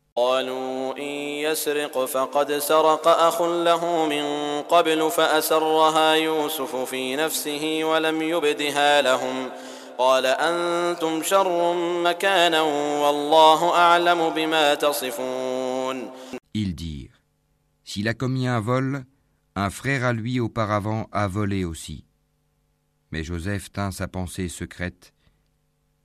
Il 16.54 16.74
dit 16.74 16.91
S'il 17.91 18.07
a 18.07 18.13
commis 18.13 18.47
un 18.47 18.59
vol, 18.59 19.05
un 19.55 19.69
frère 19.69 20.03
à 20.03 20.13
lui 20.13 20.39
auparavant 20.39 21.07
a 21.11 21.27
volé 21.27 21.65
aussi. 21.65 22.05
Mais 23.11 23.23
Joseph 23.23 23.71
tint 23.71 23.91
sa 23.91 24.07
pensée 24.07 24.49
secrète 24.49 25.13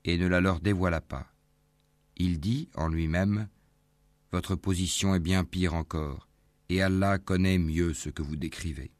et 0.04 0.16
ne 0.16 0.26
la 0.26 0.40
leur 0.40 0.60
dévoila 0.60 1.00
pas. 1.00 1.26
Il 2.16 2.40
dit 2.40 2.68
en 2.74 2.88
lui-même 2.88 3.48
Votre 4.32 4.54
position 4.54 5.14
est 5.14 5.20
bien 5.20 5.44
pire 5.44 5.74
encore, 5.74 6.28
et 6.68 6.82
Allah 6.82 7.18
connaît 7.18 7.58
mieux 7.58 7.94
ce 7.94 8.08
que 8.08 8.22
vous 8.22 8.36
décrivez. 8.36 8.90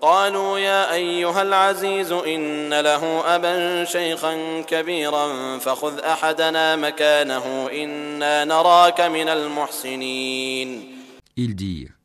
قالوا 0.00 0.58
يا 0.58 0.92
أيها 0.92 1.42
العزيز 1.42 2.12
إن 2.12 2.80
له 2.80 3.34
أبا 3.34 3.84
شيخا 3.84 4.62
كبيرا 4.62 5.58
فخذ 5.58 5.98
أحدنا 5.98 6.76
مكانه 6.76 7.70
إنا 7.72 8.44
نراك 8.44 9.00
من 9.00 9.28
المحسنين 9.28 10.96
Ils 11.36 11.54
dirent 11.54 11.96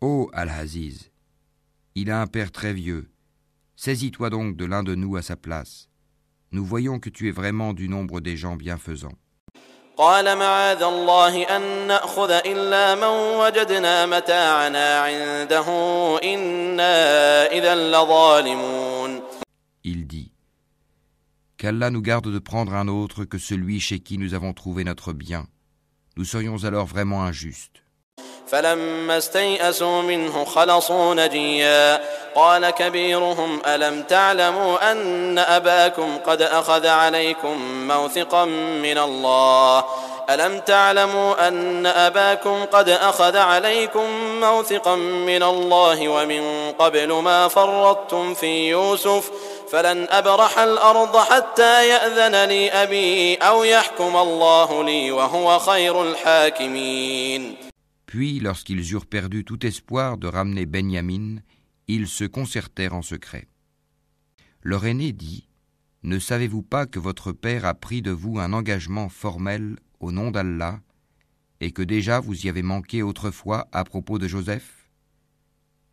Ô 0.00 0.30
Al-Aziz, 0.32 1.10
il 1.94 2.10
a 2.10 2.20
un 2.20 2.26
père 2.26 2.52
très 2.52 2.72
vieux. 2.72 3.08
Saisis-toi 3.76 4.30
donc 4.30 4.56
de 4.56 4.64
l'un 4.64 4.82
de 4.82 4.94
nous 4.94 5.16
à 5.16 5.22
sa 5.22 5.36
place. 5.36 5.88
Nous 6.52 6.64
voyons 6.64 7.00
que 7.00 7.10
tu 7.10 7.28
es 7.28 7.30
vraiment 7.30 7.72
du 7.72 7.88
nombre 7.88 8.20
des 8.20 8.36
gens 8.36 8.56
bienfaisants. 8.56 9.16
قال 9.96 10.38
معاذ 10.38 10.82
الله 10.82 11.56
أن 11.56 11.86
نأخذ 11.86 12.30
إلا 12.30 12.94
من 12.94 13.38
وجدنا 13.40 14.06
متاعنا 14.06 15.00
عنده 15.00 15.66
إنا 16.24 17.46
إذا 17.52 17.74
لظالمون 17.74 19.22
Il 19.84 20.06
dit 20.06 20.32
Qu'Allah 21.56 21.90
nous 21.90 22.02
garde 22.02 22.30
de 22.30 22.38
prendre 22.38 22.74
un 22.74 22.88
autre 22.88 23.24
que 23.24 23.38
celui 23.38 23.80
chez 23.80 24.00
qui 24.00 24.18
nous 24.18 24.34
avons 24.34 24.52
trouvé 24.52 24.84
notre 24.84 25.14
bien. 25.14 25.46
Nous 26.18 26.24
serions 26.24 26.64
alors 26.64 26.84
vraiment 26.84 27.24
injustes. 27.24 27.79
فلما 28.47 29.17
استيئسوا 29.17 30.01
منه 30.01 30.45
خلصوا 30.45 31.13
نجيا. 31.13 32.01
قال 32.35 32.69
كبيرهم 32.69 33.61
ألم 33.65 34.03
تعلموا 34.03 34.91
أن 34.91 35.39
أباكم 35.39 36.17
قد 36.25 36.41
أخذ 36.41 36.87
عليكم 36.87 37.87
موثقا 37.87 38.45
من 38.45 38.97
الله؟ 38.97 39.85
ألم 40.29 40.59
تعلموا 40.59 41.47
أن 41.47 41.85
أباكم 41.85 42.65
قد 42.65 42.89
أخذ 42.89 43.37
عليكم 43.37 44.07
موثقا 44.41 44.95
من 44.95 45.43
الله 45.43 46.07
ومن 46.09 46.71
قبل 46.79 47.13
ما 47.13 47.47
فرطتم 47.47 48.33
في 48.33 48.69
يوسف؟ 48.69 49.31
فلن 49.71 50.07
أبرح 50.09 50.59
الأرض 50.59 51.17
حتى 51.17 51.87
يأذن 51.87 52.43
لي 52.43 52.71
أبي 52.71 53.35
أو 53.35 53.63
يحكم 53.63 54.17
الله 54.17 54.83
لي 54.83 55.11
وهو 55.11 55.59
خير 55.59 56.03
الحاكمين. 56.03 57.70
Puis, 58.11 58.41
lorsqu'ils 58.41 58.91
eurent 58.91 59.05
perdu 59.05 59.45
tout 59.45 59.65
espoir 59.65 60.17
de 60.17 60.27
ramener 60.27 60.65
Benyamin, 60.65 61.37
ils 61.87 62.09
se 62.09 62.25
concertèrent 62.25 62.93
en 62.93 63.01
secret. 63.01 63.47
Leur 64.63 64.85
aîné 64.85 65.13
dit 65.13 65.47
Ne 66.03 66.19
savez-vous 66.19 66.61
pas 66.61 66.85
que 66.85 66.99
votre 66.99 67.31
père 67.31 67.63
a 67.63 67.73
pris 67.73 68.01
de 68.01 68.11
vous 68.11 68.37
un 68.37 68.51
engagement 68.51 69.07
formel 69.07 69.77
au 70.01 70.11
nom 70.11 70.29
d'Allah 70.29 70.81
et 71.61 71.71
que 71.71 71.81
déjà 71.81 72.19
vous 72.19 72.45
y 72.45 72.49
avez 72.49 72.63
manqué 72.63 73.01
autrefois 73.01 73.69
à 73.71 73.85
propos 73.85 74.19
de 74.19 74.27
Joseph? 74.27 74.89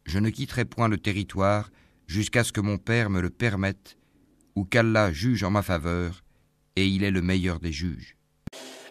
Je 0.04 0.18
ne 0.18 0.30
quitterai 0.30 0.64
point 0.64 0.88
le 0.88 0.98
territoire 0.98 1.70
jusqu'à 2.08 2.42
ce 2.42 2.50
que 2.50 2.60
mon 2.60 2.78
père 2.78 3.10
me 3.10 3.20
le 3.20 3.30
permette 3.30 3.96
ou 4.56 4.64
qu'Allah 4.64 5.12
juge 5.12 5.44
en 5.44 5.52
ma 5.52 5.62
faveur 5.62 6.24
et 6.74 6.84
il 6.84 7.04
est 7.04 7.12
le 7.12 7.22
meilleur 7.22 7.60
des 7.60 7.70
juges. 7.70 8.17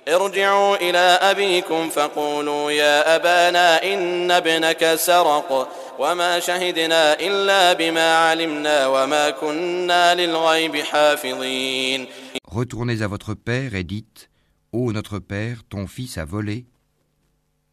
ارجعوا 0.08 0.76
إلى 0.76 0.98
أبيكم 0.98 1.88
فقولوا 1.90 2.70
يا 2.70 3.16
أبانا 3.16 3.82
إن 3.94 4.30
ابنك 4.30 4.94
سرق 4.94 5.68
وما 5.98 6.40
شهدنا 6.40 7.20
إلا 7.20 7.72
بما 7.72 8.14
علمنا 8.16 8.86
وما 8.86 9.30
كنا 9.30 10.14
للغيب 10.14 10.76
حافظين 10.76 12.06
Retournez 12.46 13.02
à 13.02 13.06
votre 13.08 13.34
père 13.34 13.74
et 13.74 13.84
dites 13.84 14.28
Ô 14.72 14.92
notre 14.92 15.18
père, 15.18 15.64
ton 15.68 15.86
fils 15.86 16.18
a 16.18 16.24
volé, 16.24 16.66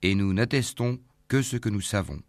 et 0.01 0.15
nous 0.15 0.33
n'attestons 0.33 0.99
que 1.29 1.41
ce 1.41 1.55
que 1.57 1.69
nous 1.69 1.81
savons, 1.81 2.19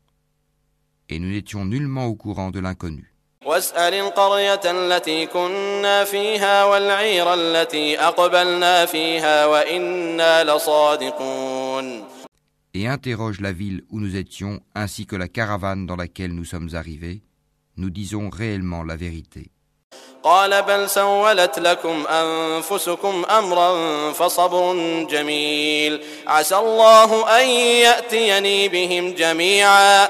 et 1.09 1.19
nous 1.19 1.29
n'étions 1.29 1.65
nullement 1.65 2.07
au 2.07 2.15
courant 2.15 2.51
de 2.51 2.61
l'inconnu. 2.61 3.13
واسأل 3.46 3.94
القرية 3.94 4.62
التي 4.66 5.26
كنا 5.26 6.04
فيها 6.04 6.64
والعير 6.64 7.34
التي 7.34 8.00
أقبلنا 8.00 8.86
فيها 8.86 9.46
وإنا 9.46 10.44
لصادقون. 10.44 12.04
Et 12.74 12.88
interroge 12.88 13.40
la 13.40 13.52
ville 13.52 13.84
où 13.92 14.00
nous 14.00 14.16
étions, 14.16 14.60
ainsi 14.74 15.06
que 15.06 15.16
la 15.16 15.28
caravane 15.28 15.86
dans 15.86 15.96
laquelle 15.96 16.34
nous 16.34 16.44
sommes 16.44 16.70
arrivés, 16.74 17.22
nous 17.78 17.90
disons 17.90 18.30
réellement 18.30 18.84
la 18.84 18.96
vérité. 18.96 19.52
قال 20.24 20.62
بل 20.62 20.90
سولت 20.90 21.60
لكم 21.60 22.06
أنفسكم 22.10 23.26
أمرا 23.30 24.12
فصبر 24.12 24.74
جميل. 25.10 26.02
عسى 26.28 26.58
الله 26.58 27.42
أن 27.42 27.50
يأتيني 27.50 28.70
بهم 28.70 29.14
جميعا. 29.14 30.10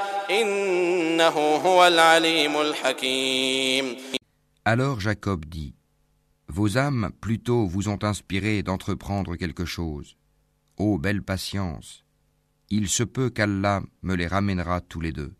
Alors 4.64 5.00
Jacob 5.00 5.44
dit 5.44 5.74
Vos 6.48 6.78
âmes 6.78 7.10
plutôt 7.20 7.66
vous 7.66 7.88
ont 7.88 8.02
inspiré 8.02 8.62
d'entreprendre 8.62 9.36
quelque 9.36 9.64
chose. 9.64 10.16
Ô 10.76 10.98
belle 10.98 11.22
patience 11.22 12.04
Il 12.70 12.88
se 12.88 13.02
peut 13.02 13.30
qu'Allah 13.30 13.82
me 14.02 14.14
les 14.14 14.26
ramènera 14.26 14.80
tous 14.80 15.00
les 15.00 15.12
deux, 15.12 15.32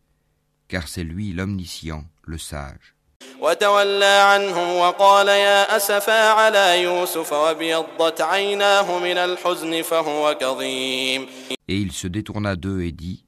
car 0.68 0.88
c'est 0.88 1.04
lui 1.04 1.32
l'omniscient, 1.32 2.04
le 2.24 2.38
sage. 2.38 2.94
وتولى 3.40 4.04
عنهم 4.04 4.76
وقال 4.76 5.28
يا 5.28 5.76
أسفا 5.76 6.30
على 6.30 6.82
يوسف 6.82 7.32
وابيضت 7.32 8.20
عيناه 8.20 8.98
من 8.98 9.16
الحزن 9.16 9.82
فهو 9.82 10.36
كظيم 10.40 11.26
Et 11.68 11.76
il 11.76 11.92
se 11.92 12.06
détourna 12.06 12.56
d'eux 12.56 12.82
et 12.82 12.92
dit 12.92 13.23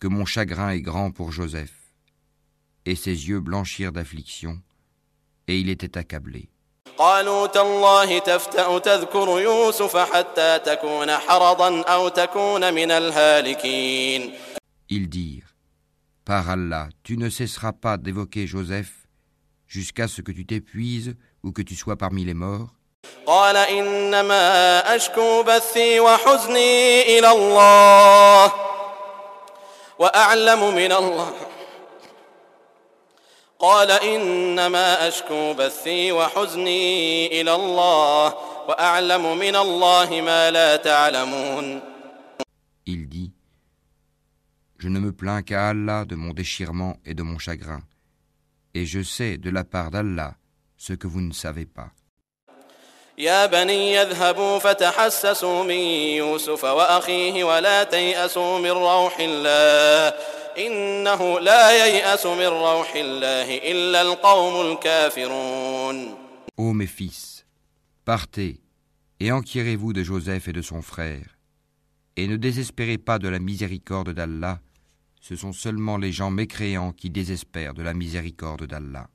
Que 0.00 0.08
mon 0.08 0.24
chagrin 0.24 0.70
est 0.70 0.80
grand 0.80 1.10
pour 1.10 1.32
Joseph. 1.32 1.72
Et 2.84 2.94
ses 2.94 3.28
yeux 3.28 3.40
blanchirent 3.40 3.92
d'affliction, 3.92 4.60
et 5.48 5.58
il 5.58 5.68
était 5.68 5.96
accablé. 5.98 6.48
قالوا 6.98 7.46
تالله 7.46 8.18
تفتأ 8.18 8.78
تذكر 8.78 9.40
يوسف 9.40 9.96
حتى 9.96 10.58
تكون 10.58 11.10
حرضا 11.10 11.82
أو 11.82 12.08
تكون 12.08 12.74
من 12.74 12.90
الهالكين 12.90 14.32
Ils 14.88 15.08
dirent 15.08 15.52
Par 16.24 16.48
Allah, 16.50 16.88
tu 17.04 17.16
ne 17.18 17.28
cesseras 17.28 17.72
pas 17.72 17.96
d'évoquer 17.98 18.46
Joseph 18.46 18.92
jusqu'à 19.68 20.08
ce 20.08 20.22
que 20.22 20.32
tu 20.32 20.46
t'épuises 20.46 21.14
ou 21.44 21.52
que 21.52 21.62
tu 21.62 21.76
sois 21.76 21.96
parmi 21.96 22.24
les 22.24 22.34
morts. 22.34 22.72
قال 23.26 23.56
إنما 23.56 24.96
أشكو 24.96 25.42
بثي 25.42 26.00
وحزني 26.00 27.02
إلى 27.18 27.30
الله 27.30 28.52
وأعلم 30.00 30.74
من 30.74 30.92
الله 30.92 31.32
قال 33.58 33.90
إنما 33.90 35.08
أشكو 35.08 35.54
بثي 35.54 36.12
وحزني 36.12 37.26
إلى 37.40 37.54
الله 37.54 38.34
وأعلم 38.68 39.38
من 39.38 39.56
الله 39.56 40.20
ما 40.20 40.50
لا 40.50 40.76
تعلمون 40.76 41.80
Il 42.86 43.08
dit 43.08 43.32
Je 44.78 44.88
ne 44.88 45.00
me 45.00 45.12
plains 45.12 45.42
qu'à 45.42 45.68
Allah 45.70 46.04
de 46.04 46.14
mon 46.14 46.32
déchirement 46.32 46.96
et 47.04 47.14
de 47.14 47.22
mon 47.22 47.38
chagrin, 47.38 47.80
et 48.74 48.84
je 48.84 49.02
sais 49.02 49.38
de 49.38 49.50
la 49.50 49.64
part 49.64 49.90
d'Allah 49.90 50.34
ce 50.76 50.92
que 50.92 51.06
vous 51.06 51.22
ne 51.22 51.32
savez 51.32 51.64
pas. 51.66 51.90
يا 53.20 53.46
بني 53.46 53.94
يذهبوا 53.94 54.58
فتحسسوا 54.58 55.64
من 55.64 55.80
يوسف 56.20 56.64
وأخيه 56.64 57.44
ولا 57.44 57.84
تيأسوا 57.84 58.58
من 58.58 58.70
روح 58.70 59.16
الله 59.20 60.18
إنه 60.58 61.40
لا 61.40 61.86
ييأس 61.86 62.26
من 62.26 62.46
روح 62.46 62.92
الله 62.96 63.56
إلا 63.56 64.02
القوم 64.02 64.72
الكافرون 64.72 66.26
Ô 66.58 66.72
mes 66.72 66.86
fils, 66.86 67.44
partez 68.06 68.60
et 69.20 69.32
enquirez-vous 69.32 69.92
de 69.92 70.02
Joseph 70.02 70.48
et 70.48 70.52
de 70.52 70.62
son 70.62 70.82
frère, 70.82 71.36
et 72.16 72.26
ne 72.28 72.36
désespérez 72.36 72.98
pas 72.98 73.18
de 73.18 73.28
la 73.28 73.38
miséricorde 73.38 74.10
d'Allah, 74.10 74.60
ce 75.20 75.36
sont 75.36 75.52
seulement 75.52 75.98
les 75.98 76.12
gens 76.12 76.30
mécréants 76.30 76.92
qui 76.92 77.10
désespèrent 77.10 77.74
de 77.74 77.82
la 77.82 77.94
miséricorde 77.94 78.64
d'Allah. 78.64 79.08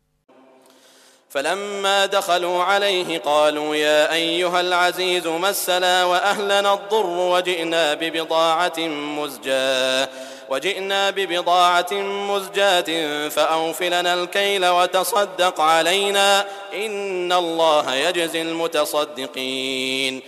فلما 1.37 2.07
دخلوا 2.07 2.63
عليه 2.63 3.19
قالوا 3.19 3.77
يا 3.77 4.13
أيها 4.13 4.61
العزيز 4.61 5.27
مسنا 5.27 6.05
وأهلنا 6.05 6.75
الضر 6.75 7.07
وجئنا 7.07 7.95
ببضاعة 7.95 8.79
مزجاة 8.89 10.09
وجئنا 10.51 11.11
ببضاعة 11.11 11.93
مزجاة 12.31 13.29
فأوف 13.29 13.83
لنا 13.83 14.15
الكيل 14.15 14.67
وتصدق 14.67 15.61
علينا 15.61 16.47
إن 16.75 17.33
الله 17.33 17.95
يجزي 17.95 18.43
المتصدقين. 18.43 20.23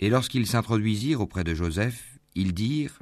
Et 0.00 0.08
lorsqu'ils 0.08 0.48
s'introduisirent 0.48 1.20
auprès 1.20 1.44
de 1.44 1.54
Joseph, 1.54 2.18
ils 2.34 2.52
dirent 2.52 2.98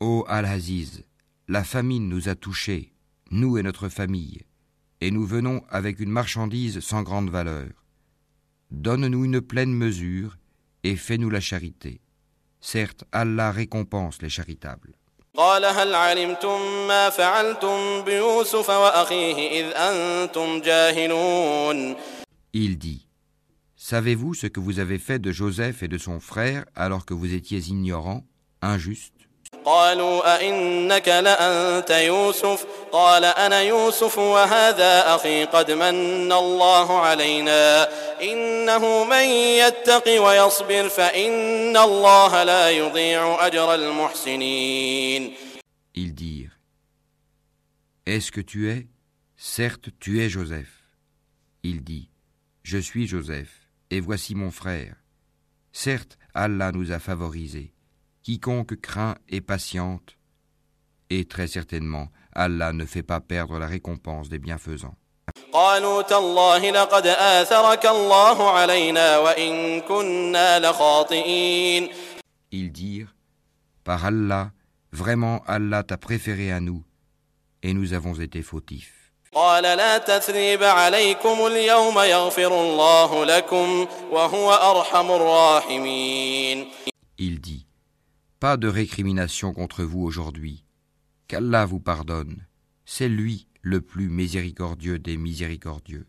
Ô 0.00 0.24
Al-Aziz, 0.26 1.04
la 1.46 1.62
famine 1.62 2.08
nous 2.08 2.28
a 2.28 2.34
touchés, 2.34 2.92
nous 3.30 3.56
et 3.56 3.62
notre 3.62 3.88
famille, 3.88 4.40
et 5.01 5.11
nous 5.11 5.25
venons 5.25 5.63
avec 5.69 5.99
une 5.99 6.09
marchandise 6.09 6.79
sans 6.79 7.03
grande 7.03 7.29
valeur. 7.29 7.69
Donne-nous 8.71 9.25
une 9.25 9.41
pleine 9.41 9.73
mesure 9.73 10.37
et 10.83 10.95
fais-nous 10.95 11.29
la 11.29 11.39
charité. 11.39 12.01
Certes, 12.59 13.03
Allah 13.11 13.51
récompense 13.51 14.21
les 14.21 14.29
charitables. 14.29 14.93
قال 15.37 15.65
هل 15.65 15.95
علمتم 15.95 16.87
ما 16.87 17.09
فعلتم 17.09 18.01
بيوسف 18.01 18.69
وأخيه 18.69 19.61
إذ 19.61 19.65
أنتم 19.75 20.61
جاهلون 20.61 21.95
Il 22.53 22.77
dit 22.77 23.07
Savez-vous 23.75 24.33
ce 24.33 24.47
que 24.47 24.59
vous 24.59 24.79
avez 24.79 24.97
fait 24.97 25.19
de 25.19 25.31
Joseph 25.31 25.83
et 25.83 25.87
de 25.87 25.99
son 25.99 26.19
frère 26.19 26.65
alors 26.75 27.05
que 27.05 27.13
vous 27.13 27.35
étiez 27.35 27.59
ignorants, 27.69 28.25
injustes 28.63 29.20
قالوا 29.65 30.35
أئنك 30.35 31.07
لأنت 31.07 31.89
يوسف 31.89 32.65
قال 32.91 33.25
أنا 33.25 33.61
يوسف 33.61 34.17
وهذا 34.17 35.15
أخي 35.15 35.45
قد 35.45 35.71
من 35.71 36.31
الله 36.31 36.99
علينا 36.99 37.87
إنه 38.21 39.03
من 39.03 39.23
يتق 39.63 40.21
ويصبر 40.23 40.89
فإن 40.89 41.77
الله 41.77 42.43
لا 42.43 42.71
يضيع 42.71 43.47
أجر 43.47 43.75
المحسنين 43.75 45.33
Ils 45.95 46.13
dirent 46.13 46.57
Est-ce 48.05 48.31
que 48.31 48.41
tu 48.41 48.69
es 48.69 48.87
Certes, 49.35 49.89
tu 49.99 50.21
es 50.21 50.29
Joseph. 50.29 50.73
Il 51.63 51.83
dit 51.83 52.09
Je 52.63 52.77
suis 52.77 53.05
Joseph, 53.07 53.67
et 53.91 53.99
voici 53.99 54.33
mon 54.33 54.51
frère. 54.51 54.95
Certes, 55.71 56.17
Allah 56.33 56.71
nous 56.71 56.91
a 56.91 56.99
favorisés, 56.99 57.70
Quiconque 58.23 58.75
craint 58.81 59.15
et 59.29 59.41
patiente, 59.41 60.17
et 61.09 61.25
très 61.25 61.47
certainement, 61.47 62.07
Allah 62.33 62.73
ne 62.73 62.85
fait 62.85 63.03
pas 63.03 63.21
perdre 63.21 63.57
la 63.59 63.67
récompense 63.67 64.29
des 64.29 64.39
bienfaisants. 64.39 64.95
قالوا 65.53 66.01
تالله 66.01 66.71
لقد 66.71 67.07
آثرك 67.07 67.85
الله 67.85 68.49
علينا 68.51 69.17
وإن 69.17 69.81
كنا 69.81 70.59
لخاطئين 70.59 71.89
Ils 72.51 72.71
dirent, 72.71 73.13
Par 73.83 74.05
Allah, 74.05 74.51
vraiment 74.91 75.41
Allah 75.47 75.83
t'a 75.83 75.97
préféré 75.97 76.51
à 76.51 76.59
nous, 76.59 76.83
et 77.63 77.73
nous 77.73 77.93
avons 77.93 78.13
été 78.13 78.41
fautifs. 78.41 78.93
قال 79.33 79.63
لا 79.63 79.97
تثريب 79.97 80.63
عليكم 80.63 81.45
اليوم 81.45 81.99
يغفر 81.99 82.61
الله 82.61 83.25
لكم 83.25 83.87
وهو 84.11 84.53
أرحم 84.53 85.11
الراحمين 85.11 86.67
Il 87.19 87.39
dit, 87.41 87.65
Pas 88.41 88.57
de 88.57 88.67
récrimination 88.67 89.53
contre 89.53 89.83
vous 89.83 90.03
aujourd'hui, 90.03 90.63
qu'Allah 91.27 91.65
vous 91.65 91.79
pardonne, 91.79 92.45
c'est 92.85 93.09
lui 93.09 93.47
le 93.61 93.81
plus 93.81 94.09
miséricordieux 94.09 94.99
des 94.99 95.17
miséricordieux. 95.17 96.07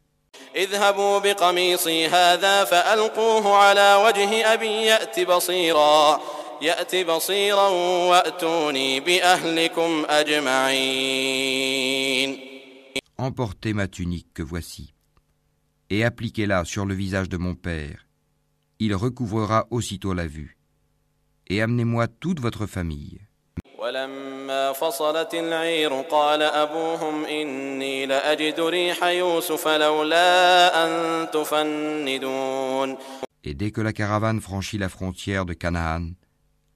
اذهبوا 0.56 1.18
بقميصي 1.18 2.06
هذا 2.06 2.64
فألقوه 2.64 3.56
على 3.56 3.94
وجه 4.06 4.54
أبي 4.54 4.66
يأت 4.66 5.20
بصيرا 5.20 6.20
يأت 6.62 6.96
بصيرا 6.96 7.68
وأتوني 8.08 9.00
بأهلكم 9.00 10.04
أجمعين 10.08 11.68
Emportez 13.20 13.72
ma 13.74 13.88
tunique 13.88 14.32
que 14.32 14.44
voici, 14.44 14.94
et 15.90 16.04
appliquez-la 16.04 16.64
sur 16.64 16.86
le 16.86 16.94
visage 16.94 17.28
de 17.28 17.36
mon 17.36 17.56
père. 17.56 18.06
Il 18.78 18.94
recouvrera 18.94 19.66
aussitôt 19.70 20.14
la 20.14 20.28
vue. 20.28 20.56
Et 21.48 21.62
amenez-moi 21.62 22.06
toute 22.08 22.40
votre 22.40 22.66
famille. 22.66 23.20
ولما 23.78 24.72
فصلت 24.72 25.34
العير 25.34 25.92
قال 26.00 26.42
أبوهم 26.42 27.24
إني 27.24 28.06
لأجد 28.06 28.60
ريح 28.60 29.04
يوسف 29.04 29.68
لولا 29.68 30.84
أن 30.84 31.30
تفندون 31.30 32.96
Et 33.44 33.54
dès 33.54 33.70
que 33.70 33.80
la 33.80 33.92
caravane 33.92 34.40
franchit 34.40 34.78
la 34.78 34.88
frontière 34.88 35.46
de 35.46 35.54
Canaan, 35.54 36.10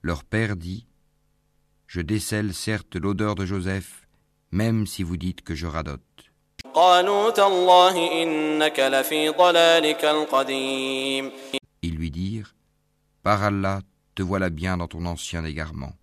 leur 0.01 0.23
père 0.23 0.55
dit 0.55 0.87
Je 1.87 2.01
décèle 2.01 2.53
certes 2.53 2.95
l'odeur 2.95 3.35
de 3.35 3.45
Joseph, 3.45 4.07
même 4.51 4.87
si 4.87 5.03
vous 5.03 5.17
dites 5.17 5.41
que 5.41 5.55
je 5.55 5.67
radote. 5.67 5.99
قالوا 6.73 7.29
تالله 7.29 8.23
إنك 8.23 8.79
لفي 8.79 9.29
ضلالك 9.29 10.05
القديم 10.05 11.31
Ils 11.83 11.95
lui 11.95 12.09
dirent 12.11 12.53
Par 13.23 13.43
Allah, 13.43 13.79
te 14.17 14.21
voilà 14.21 14.49
bien 14.49 14.77
dans 14.77 14.87
ton 14.87 15.05
ancien 15.05 15.43
égarement. 15.45 15.93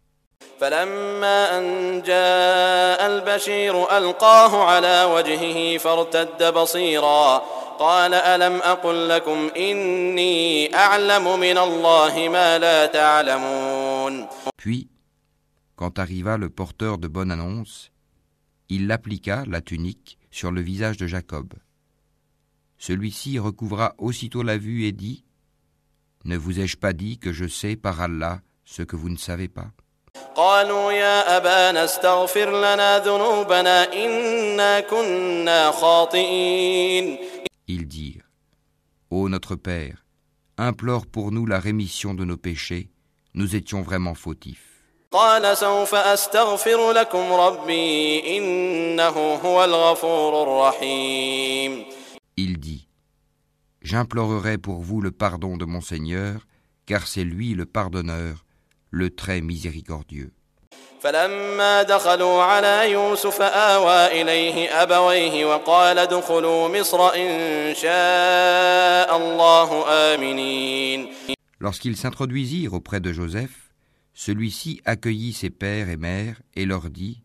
فلما 0.60 1.58
أن 1.58 2.02
جاء 2.02 3.06
البشير 3.06 3.98
ألقاه 3.98 4.64
على 4.64 5.04
وجهه 5.04 5.78
فارتد 5.78 6.54
بصيرا 6.54 7.38
قال 7.78 8.14
ألم 8.14 8.56
أقل 8.56 9.08
لكم 9.08 9.50
إني 9.56 10.74
أعلم 10.74 11.40
من 11.40 11.58
الله 11.58 12.28
ما 12.28 12.58
لا 12.58 12.86
تعلمون 12.86 14.26
Puis, 14.56 14.88
quand 15.76 15.98
arriva 15.98 16.36
le 16.36 16.50
porteur 16.50 16.98
de 16.98 17.08
bonne 17.08 17.30
annonce, 17.30 17.90
il 18.68 18.86
l'appliqua, 18.86 19.44
la 19.46 19.62
tunique, 19.62 20.18
sur 20.30 20.52
le 20.52 20.60
visage 20.60 20.98
de 20.98 21.06
Jacob. 21.06 21.54
Celui-ci 22.76 23.38
recouvra 23.38 23.94
aussitôt 23.98 24.42
la 24.42 24.58
vue 24.58 24.84
et 24.84 24.92
dit 24.92 25.23
ne 26.25 26.37
vous 26.37 26.59
ai-je 26.59 26.75
pas 26.75 26.91
dit 26.91 27.19
que 27.19 27.31
je 27.31 27.45
sais 27.45 27.75
par 27.75 28.01
Allah 28.01 28.39
ce 28.65 28.81
que 28.81 28.95
vous 28.95 29.09
ne 29.09 29.17
savez 29.17 29.47
pas 29.47 29.67
Ils 37.67 37.87
dirent 37.87 38.23
Ô 39.11 39.29
notre 39.29 39.55
Père, 39.55 40.03
implore 40.57 41.05
pour 41.05 41.31
nous 41.31 41.45
la 41.45 41.59
rémission 41.59 42.15
de 42.15 42.25
nos 42.25 42.37
péchés, 42.37 42.89
nous 43.35 43.55
étions 43.55 43.83
vraiment 43.83 44.15
fautifs. 44.15 44.81
Il 52.37 52.57
dit 52.57 52.84
J'implorerai 53.84 54.58
pour 54.58 54.80
vous 54.80 55.00
le 55.00 55.10
pardon 55.10 55.56
de 55.56 55.64
mon 55.64 55.80
Seigneur, 55.80 56.46
car 56.86 57.06
c'est 57.06 57.24
lui 57.24 57.54
le 57.54 57.66
pardonneur, 57.66 58.44
le 58.90 59.10
très 59.10 59.40
miséricordieux. 59.40 60.32
فلما 61.02 61.82
دخلوا 61.82 62.42
على 62.42 62.92
يوسف 62.92 63.42
آوى 63.42 64.22
إليه 64.22 64.82
أبويه 64.82 65.44
وقال 65.44 65.98
ادخلوا 65.98 66.68
مصر 66.80 67.14
إن 67.14 67.74
شاء 67.74 69.16
الله 69.16 69.84
آمنين 69.88 71.08
Lorsqu'ils 71.60 71.96
s'introduisirent 71.96 72.72
auprès 72.74 73.00
de 73.00 73.12
Joseph, 73.12 73.70
celui-ci 74.14 74.80
accueillit 74.84 75.32
ses 75.32 75.50
pères 75.50 75.88
et 75.88 75.96
mères 75.96 76.40
et 76.54 76.66
leur 76.66 76.90
dit 76.90 77.22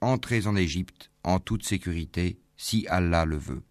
Entrez 0.00 0.46
en 0.46 0.56
Égypte 0.56 1.10
en 1.24 1.38
toute 1.38 1.64
sécurité, 1.64 2.38
si 2.56 2.86
Allah 2.88 3.24
le 3.24 3.36
veut. 3.36 3.62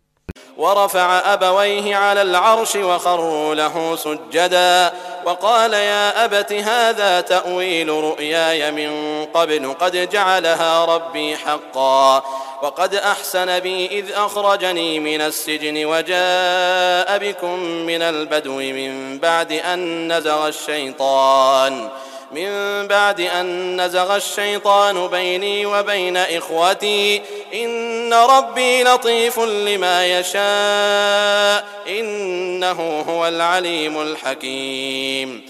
ورفع 0.57 1.33
أبويه 1.33 1.97
على 1.97 2.23
العرش 2.23 2.77
وخروا 2.77 3.55
له 3.55 3.97
سجدا. 3.97 4.93
وقال 5.25 5.73
يا 5.73 6.25
أبت 6.25 6.53
هذا 6.53 7.21
تأويل 7.21 7.89
رؤياي 7.89 8.71
من 8.71 9.25
قبل 9.35 9.75
قد 9.81 10.09
جعلها 10.11 10.85
ربي 10.85 11.37
حقا. 11.37 12.23
وقد 12.63 12.95
أحسن 12.95 13.61
بي 13.61 13.87
إذ 13.87 14.13
أخرجني 14.13 15.01
من 15.01 15.21
السجن 15.21 15.85
وجاء 15.85 17.19
بكم 17.19 17.59
من 17.61 18.03
البدو 18.03 18.57
من 18.57 19.19
بعد 19.19 19.53
أن 19.53 20.13
نزغ 20.13 20.49
الشيطان. 20.49 21.89
من 22.32 22.88
بعد 22.88 23.22
أن 23.22 23.82
نزغ 23.82 24.16
الشيطان 24.16 25.08
بيني 25.08 25.66
وبين 25.66 26.18
إخوتي 26.18 27.22
إن 27.54 28.14
ربي 28.14 28.84
لطيف 28.84 29.40
لما 29.40 30.20
يشاء 30.20 31.84
إنه 32.00 32.80
هو 33.02 33.28
العليم 33.28 34.02
الحكيم 34.02 35.42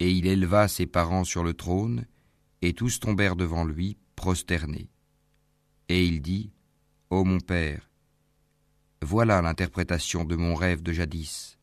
Et 0.00 0.10
il 0.10 0.26
éleva 0.28 0.68
ses 0.68 0.86
parents 0.86 1.24
sur 1.24 1.42
le 1.42 1.54
trône, 1.54 2.04
et 2.62 2.72
tous 2.72 3.00
tombèrent 3.00 3.34
devant 3.34 3.64
lui, 3.64 3.96
prosternés. 4.14 4.88
Et 5.88 6.04
il 6.04 6.22
dit 6.22 6.52
Ô 7.10 7.24
mon 7.24 7.40
père, 7.40 7.88
voilà 9.02 9.42
l'interprétation 9.42 10.24
de 10.24 10.36
mon 10.36 10.54
rêve 10.54 10.82
de 10.82 10.92
jadis. 10.92 11.58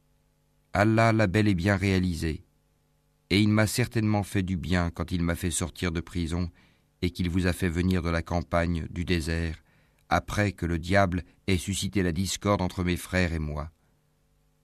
Allah 0.73 1.13
l'a 1.13 1.27
bel 1.27 1.47
et 1.47 1.53
bien 1.53 1.77
réalisé, 1.77 2.43
et 3.29 3.39
il 3.39 3.49
m'a 3.49 3.67
certainement 3.67 4.23
fait 4.23 4.43
du 4.43 4.57
bien 4.57 4.91
quand 4.91 5.11
il 5.11 5.23
m'a 5.23 5.35
fait 5.35 5.51
sortir 5.51 5.91
de 5.91 5.99
prison 5.99 6.49
et 7.01 7.09
qu'il 7.11 7.29
vous 7.29 7.47
a 7.47 7.53
fait 7.53 7.69
venir 7.69 8.01
de 8.01 8.09
la 8.09 8.21
campagne, 8.21 8.87
du 8.89 9.05
désert, 9.05 9.63
après 10.09 10.51
que 10.51 10.65
le 10.65 10.79
diable 10.79 11.23
ait 11.47 11.57
suscité 11.57 12.03
la 12.03 12.11
discorde 12.11 12.61
entre 12.61 12.83
mes 12.83 12.97
frères 12.97 13.33
et 13.33 13.39
moi. 13.39 13.69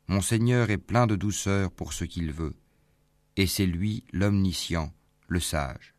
Mon 0.07 0.21
Seigneur 0.21 0.69
est 0.69 0.77
plein 0.77 1.07
de 1.07 1.15
douceur 1.15 1.71
pour 1.71 1.93
ce 1.93 2.05
qu'il 2.05 2.32
veut, 2.32 2.53
et 3.38 3.47
c'est 3.47 3.65
lui 3.65 4.03
l'omniscient, 4.11 4.91
le 5.27 5.39
sage. 5.39 5.93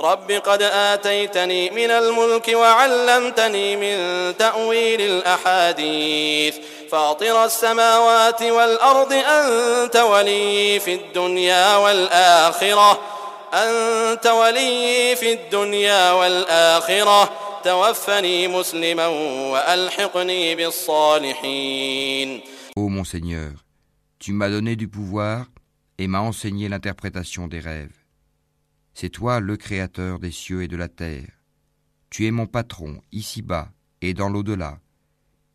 رب 0.00 0.30
قد 0.30 0.62
آتيتني 0.62 1.70
من 1.70 1.90
الملك 1.90 2.48
وعلمتني 2.48 3.76
من 3.76 4.36
تأويل 4.36 5.00
الأحاديث 5.00 6.56
فاطر 6.92 7.44
السماوات 7.44 8.42
والأرض 8.42 9.12
أنت 9.12 9.96
ولي 9.96 10.80
في 10.80 10.94
الدنيا 10.94 11.76
والآخرة 11.76 13.00
أنت 13.54 14.26
ولي 14.26 15.16
في 15.16 15.32
الدنيا 15.32 16.12
والآخرة 16.12 17.30
توفني 17.64 18.48
مسلما 18.48 19.06
وألحقني 19.52 20.54
بالصالحين 20.54 22.40
Ô 22.76 22.88
mon 22.88 23.04
Seigneur, 23.04 23.50
tu 24.20 24.32
m'as 24.32 24.48
donné 24.48 24.76
du 24.76 24.86
pouvoir 24.88 25.46
et 25.98 26.06
m'as 26.06 26.20
enseigné 26.20 26.68
l'interprétation 26.68 27.48
des 27.48 27.58
rêves. 27.58 27.96
C'est 28.94 29.08
toi 29.08 29.40
le 29.40 29.56
Créateur 29.56 30.18
des 30.20 30.30
cieux 30.30 30.62
et 30.62 30.68
de 30.68 30.76
la 30.76 30.88
terre. 30.88 31.28
Tu 32.10 32.26
es 32.26 32.30
mon 32.30 32.46
patron 32.46 33.00
ici-bas 33.12 33.68
et 34.00 34.14
dans 34.14 34.28
l'au-delà. 34.28 34.78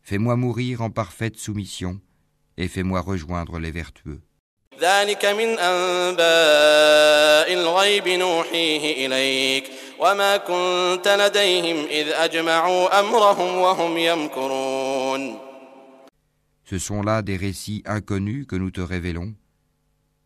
Fais-moi 0.08 0.36
mourir 0.36 0.82
en 0.82 0.90
parfaite 0.90 1.36
soumission 1.36 2.00
et 2.56 2.68
fais-moi 2.68 3.00
rejoindre 3.00 3.58
les 3.58 3.70
vertueux. 3.70 4.20
ذلك 4.80 5.24
من 5.24 5.58
أنباء 5.58 7.52
الغيب 7.52 8.08
نوحيه 8.08 9.06
إليك 9.06 9.70
وما 9.98 10.36
كنت 10.36 11.08
لديهم 11.08 11.86
إذ 11.86 12.08
أجمعوا 12.08 13.00
أمرهم 13.00 13.58
وهم 13.58 13.98
يمكرون 13.98 15.38
Ce 16.64 16.78
sont 16.78 17.02
là 17.02 17.22
des 17.22 17.36
récits 17.36 17.82
inconnus 17.86 18.46
que 18.46 18.56
nous 18.56 18.70
te 18.70 18.80
révélons. 18.80 19.34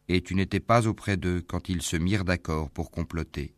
Et 0.09 0.23
tu 0.23 0.35
n'étais 0.35 0.61
pas 0.61 0.87
auprès 0.87 1.17
d'eux 1.17 1.43
quand 1.47 1.69
ils 1.69 1.83
se 1.83 1.97
mirent 1.97 2.25
d'accord 2.25 2.71
pour 2.71 2.91
comploter. 2.91 3.53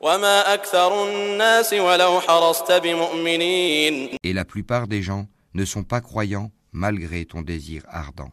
وما 0.00 0.54
أكثر 0.54 1.04
الناس 1.04 1.72
ولو 1.72 2.20
حرصت 2.20 2.72
بمؤمنين 2.72 4.16
Et 4.24 4.32
la 4.32 4.44
plupart 4.44 4.88
des 4.88 5.02
gens 5.02 5.26
ne 5.57 5.65
sont 5.65 5.83
pas 5.83 6.01
croyants 6.01 6.51
malgré 6.71 7.25
ton 7.25 7.41
désir 7.41 7.81
ardent. 7.89 8.31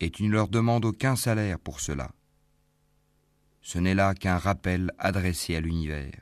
Et 0.00 0.10
tu 0.10 0.22
ne 0.24 0.32
leur 0.32 0.48
demandes 0.48 0.84
aucun 0.84 1.16
salaire 1.16 1.58
pour 1.60 1.80
cela. 1.80 2.08
Ce 3.62 3.78
n'est 3.78 3.94
là 3.94 4.14
qu'un 4.14 4.38
rappel 4.38 4.90
adressé 4.98 5.54
à 5.54 5.60
l'univers. 5.60 6.18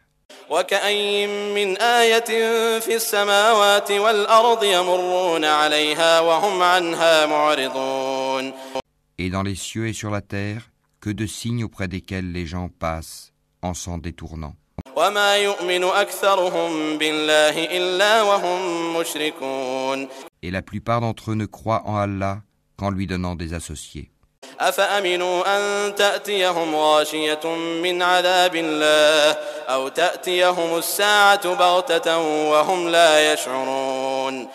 Et 9.19 9.31
dans 9.31 9.43
les 9.43 9.55
cieux 9.55 9.87
et 9.89 9.93
sur 9.95 10.11
la 10.11 10.21
terre, 10.21 10.71
que 11.01 11.11
de 11.11 11.27
signes 11.27 11.65
auprès 11.65 11.89
desquels 11.89 12.31
les 12.31 12.45
gens 12.45 12.69
passent 12.69 13.31
en 13.62 13.74
s'en 13.74 13.98
détournant. 13.98 14.56
وما 14.96 15.38
يؤمن 15.38 15.84
أكثرهم 15.84 16.98
بالله 16.98 17.78
إلا 17.78 18.22
وهم 18.22 18.98
مشركون 18.98 20.08
Et 20.44 20.52
la 20.52 20.62
plupart 20.62 21.02
d'entre 21.02 21.32
eux 21.32 21.36
ne 21.36 21.46
croient 21.46 21.84
en 21.86 21.96
Allah 21.98 22.42
qu'en 22.78 22.92
lui 22.92 23.08
donnant 23.08 23.36
des 23.36 23.54
associés. 23.54 24.12
أفأمنوا 24.60 25.58
أن 25.58 25.96
تأتيهم 25.96 26.76
غاشية 26.76 27.56
من 27.84 28.02
عذاب 28.02 28.56
الله 28.56 29.38
أو 29.68 29.88
تأتيهم 29.88 30.78
الساعة 30.78 31.56
بغتة 31.56 32.18
وهم 32.52 32.88
لا 32.90 33.34
يشعرون 33.34 34.48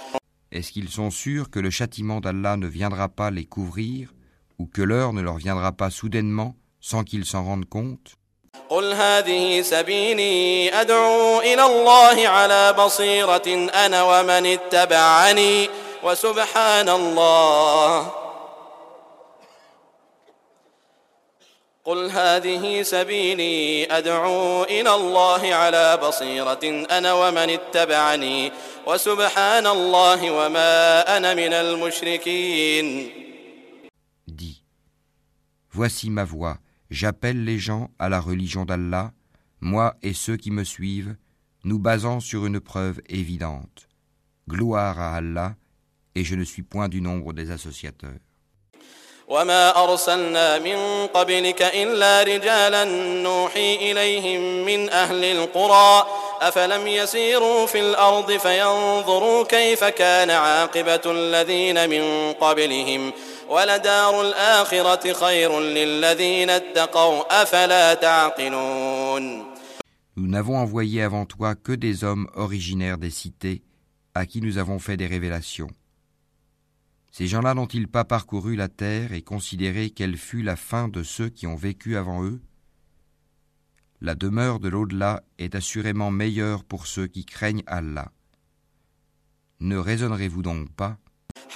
Est-ce 0.53 0.73
qu'ils 0.73 0.89
sont 0.89 1.11
sûrs 1.11 1.49
que 1.51 1.61
le 1.61 1.71
châtiment 1.71 2.21
d'Allah 2.21 2.57
ne 2.57 2.67
viendra 2.67 3.09
pas 3.09 3.31
les 3.31 3.45
couvrir 3.45 4.13
ou 4.59 4.67
que 4.67 4.83
l'heure 4.83 5.13
ne 5.13 5.21
leur 5.21 5.37
viendra 5.37 5.73
pas 5.73 5.91
soudainement 5.91 6.57
sans 6.81 7.05
qu'ils 7.05 7.25
s'en 7.25 7.45
rendent 7.45 7.69
compte 7.69 8.17
قل 8.70 8.94
هذه 8.94 9.62
سبيلي 9.62 10.74
أدعو 10.82 11.40
إلى 11.40 11.66
الله 11.66 12.28
على 12.28 12.74
بصيرة 12.74 13.70
أنا 13.74 14.04
ومن 14.04 14.46
اتبعني 14.46 15.70
وسبحان 16.04 16.90
الله. 16.90 18.12
قل 21.86 22.12
هذه 22.12 22.82
سبيلي 22.82 23.86
أدعو 23.92 24.64
إلى 24.64 24.96
الله 24.96 25.54
على 25.54 25.98
بصيرة 25.98 26.86
أنا 26.92 27.14
ومن 27.14 27.50
اتبعني 27.50 28.52
وسبحان 28.88 29.68
الله 29.68 30.32
وما 30.32 31.18
أنا 31.18 31.34
من 31.34 31.54
المشركين. 31.54 33.12
Dis 34.28 34.66
Voici 35.72 36.10
ma 36.10 36.24
voix, 36.24 36.58
j'appelle 36.91 37.45
les 37.45 37.59
gens 37.59 37.91
à 37.99 38.09
la 38.09 38.21
religion 38.21 38.65
d'Allah, 38.65 39.13
moi 39.61 39.97
et 40.03 40.13
ceux 40.13 40.37
qui 40.37 40.51
me 40.51 40.65
suivent, 40.65 41.17
nous 41.65 41.79
basant 41.79 42.21
sur 42.21 42.47
une 42.47 42.61
preuve 42.61 43.01
évidente. 43.09 43.89
Gloire 44.49 44.99
à 44.99 45.17
Allah, 45.17 45.55
et 46.15 46.25
je 46.25 46.35
ne 46.35 46.45
suis 46.45 46.63
point 46.63 46.89
du 46.89 47.01
nombre 47.01 47.33
des 47.33 47.51
associateurs. 47.51 48.19
وما 49.31 49.85
أرسلنا 49.85 50.59
من 50.59 51.07
قبلك 51.07 51.63
إلا 51.63 52.23
رجالا 52.23 52.85
نوحي 53.23 53.75
إليهم 53.75 54.41
من 54.65 54.91
أهل 54.91 55.25
القرى 55.25 56.07
أفلم 56.41 56.87
يسيروا 56.87 57.67
في 57.67 57.81
الأرض 57.81 58.33
فينظروا 58.33 59.45
كيف 59.45 59.85
كان 59.85 60.31
عاقبة 60.31 61.01
الذين 61.07 61.91
من 61.91 62.33
قبلهم 62.33 63.13
ولدار 63.49 64.23
الآخرة 64.23 65.13
خير 65.13 65.61
للذين 65.61 66.51
اتقوا 66.51 67.43
أفلا 67.43 67.95
تعقلون 67.95 69.51
Nous 70.17 70.27
n'avons 70.27 70.59
envoyé 70.59 71.03
avant 71.03 71.25
toi 71.25 71.55
que 71.55 71.73
des 71.73 72.05
hommes 72.05 72.29
originaires 72.35 72.99
des 72.99 73.11
cités, 73.11 73.63
à 74.15 74.27
qui 74.27 74.43
nous 74.43 74.59
avons 74.59 74.79
fait 74.79 74.97
des 74.97 75.07
révélations. 75.07 75.71
Ces 77.11 77.27
gens-là 77.27 77.55
n'ont-ils 77.55 77.89
pas 77.89 78.05
parcouru 78.05 78.55
la 78.55 78.69
terre 78.69 79.13
et 79.13 79.23
considéré 79.23 79.91
quelle 79.91 80.17
fut 80.17 80.43
la 80.43 80.57
fin 80.57 80.89
de 80.89 81.03
ceux 81.03 81.29
qui 81.29 81.47
ont 81.47 81.57
vécu 81.57 81.97
avant 81.97 82.23
eux 82.25 82.41
La 84.01 84.15
demeure 84.15 84.61
de 84.61 84.69
l'au-delà 84.69 85.23
est 85.39 85.55
assurément 85.55 86.11
meilleure 86.11 86.65
pour 86.65 86.87
ceux 86.87 87.07
qui 87.07 87.25
craignent 87.25 87.65
Allah. 87.67 88.13
Ne 89.61 89.77
raisonnerez-vous 89.77 90.43
donc 90.43 90.71
pas 90.71 90.99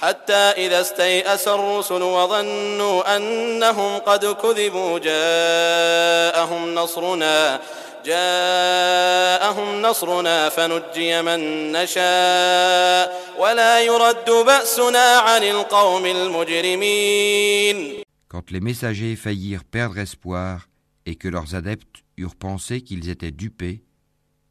حتى 0.01 0.33
إذا 0.33 0.81
استيأس 0.81 1.47
الرسل 1.47 2.03
وظنوا 2.03 3.17
أنهم 3.17 3.97
قد 3.97 4.25
كذبوا 4.25 4.99
جاءهم 4.99 6.75
نصرنا 6.75 7.61
جاءهم 8.05 9.81
نصرنا 9.81 10.49
فنجي 10.49 11.21
من 11.21 11.71
نشاء 11.71 13.21
ولا 13.39 13.81
يرد 13.81 14.29
بأسنا 14.45 15.17
عن 15.17 15.43
القوم 15.43 16.05
المجرمين 16.05 17.95
Quand 18.27 18.51
les 18.51 18.59
messagers 18.59 19.15
faillirent 19.15 19.63
perdre 19.63 19.97
espoir 19.97 20.67
et 21.05 21.15
que 21.15 21.29
leurs 21.29 21.55
adeptes 21.55 22.03
eurent 22.17 22.35
pensé 22.35 22.81
qu'ils 22.81 23.09
étaient 23.09 23.31
dupés, 23.31 23.81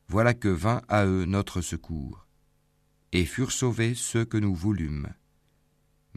voilà 0.09 0.32
que 0.32 0.49
vint 0.49 0.80
à 0.89 1.05
eux 1.05 1.26
notre 1.26 1.61
secours, 1.61 2.26
et 3.12 3.26
furent 3.26 3.53
sauvés 3.53 3.95
ceux 3.95 4.24
que 4.24 4.39
nous 4.39 4.55
voulûmes. 4.55 5.09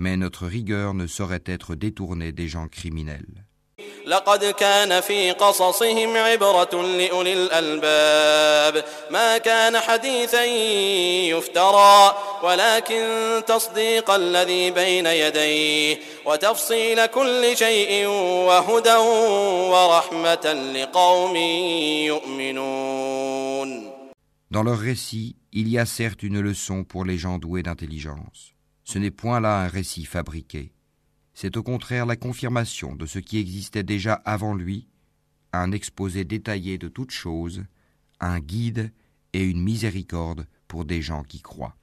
Mais 0.01 0.18
notre 0.18 0.45
rigueur 0.45 0.93
ne 0.93 1.07
saurait 1.07 1.43
être 1.45 1.76
détournée 1.76 2.32
des 2.32 2.47
gens 2.47 2.68
criminels. 2.68 3.47
لقد 4.07 4.45
كان 4.45 5.01
في 5.01 5.32
قصصهم 5.32 6.18
عبرة 6.18 6.84
لأولي 6.84 7.34
الألباب 7.34 8.86
ما 9.11 9.38
كان 9.38 9.80
حديثا 9.80 10.43
يفترى 11.34 12.18
ولكن 12.43 13.41
تصديق 13.47 14.11
الذي 14.11 14.72
بين 14.72 15.05
يديه 15.05 15.99
وتفصيل 16.26 17.05
كل 17.05 17.57
شيء 17.57 18.07
وهدى 18.47 18.95
ورحمة 19.72 20.74
لقوم 20.76 21.36
يؤمنون 22.05 23.88
Dans 24.49 24.63
leur 24.63 24.80
récit, 24.80 25.36
il 25.51 25.68
y 25.68 25.78
a 25.78 25.86
certes 25.86 26.24
une 26.24 26.39
leçon 26.39 26.86
pour 26.86 27.03
les 27.03 27.18
gens 27.18 27.38
doués 27.38 27.63
d'intelligence. 27.63 28.53
Ce 28.85 28.99
n'est 28.99 29.11
point 29.11 29.41
là 29.41 29.62
un 29.62 29.68
récit 29.68 30.05
fabriqué. 30.05 30.72
C'est 31.35 31.57
au 31.57 31.62
contraire 31.62 32.07
la 32.07 32.16
confirmation 32.16 32.95
de 32.95 33.07
ce 33.07 33.18
qui 33.18 33.39
existait 33.39 33.83
déjà 33.83 34.14
avant 34.14 34.55
lui, 34.55 34.89
un 35.53 35.72
exposé 35.72 36.24
détaillé 36.24 36.78
de 36.78 36.89
toutes 36.89 37.11
choses, 37.11 37.64
un 38.20 38.41
guide 38.41 38.93
et 39.33 39.43
une 39.43 39.62
miséricorde 39.62 40.47
pour 40.68 40.85
des 40.85 41.03
gens 41.03 41.22
qui 41.22 41.41
croient. 41.41 41.76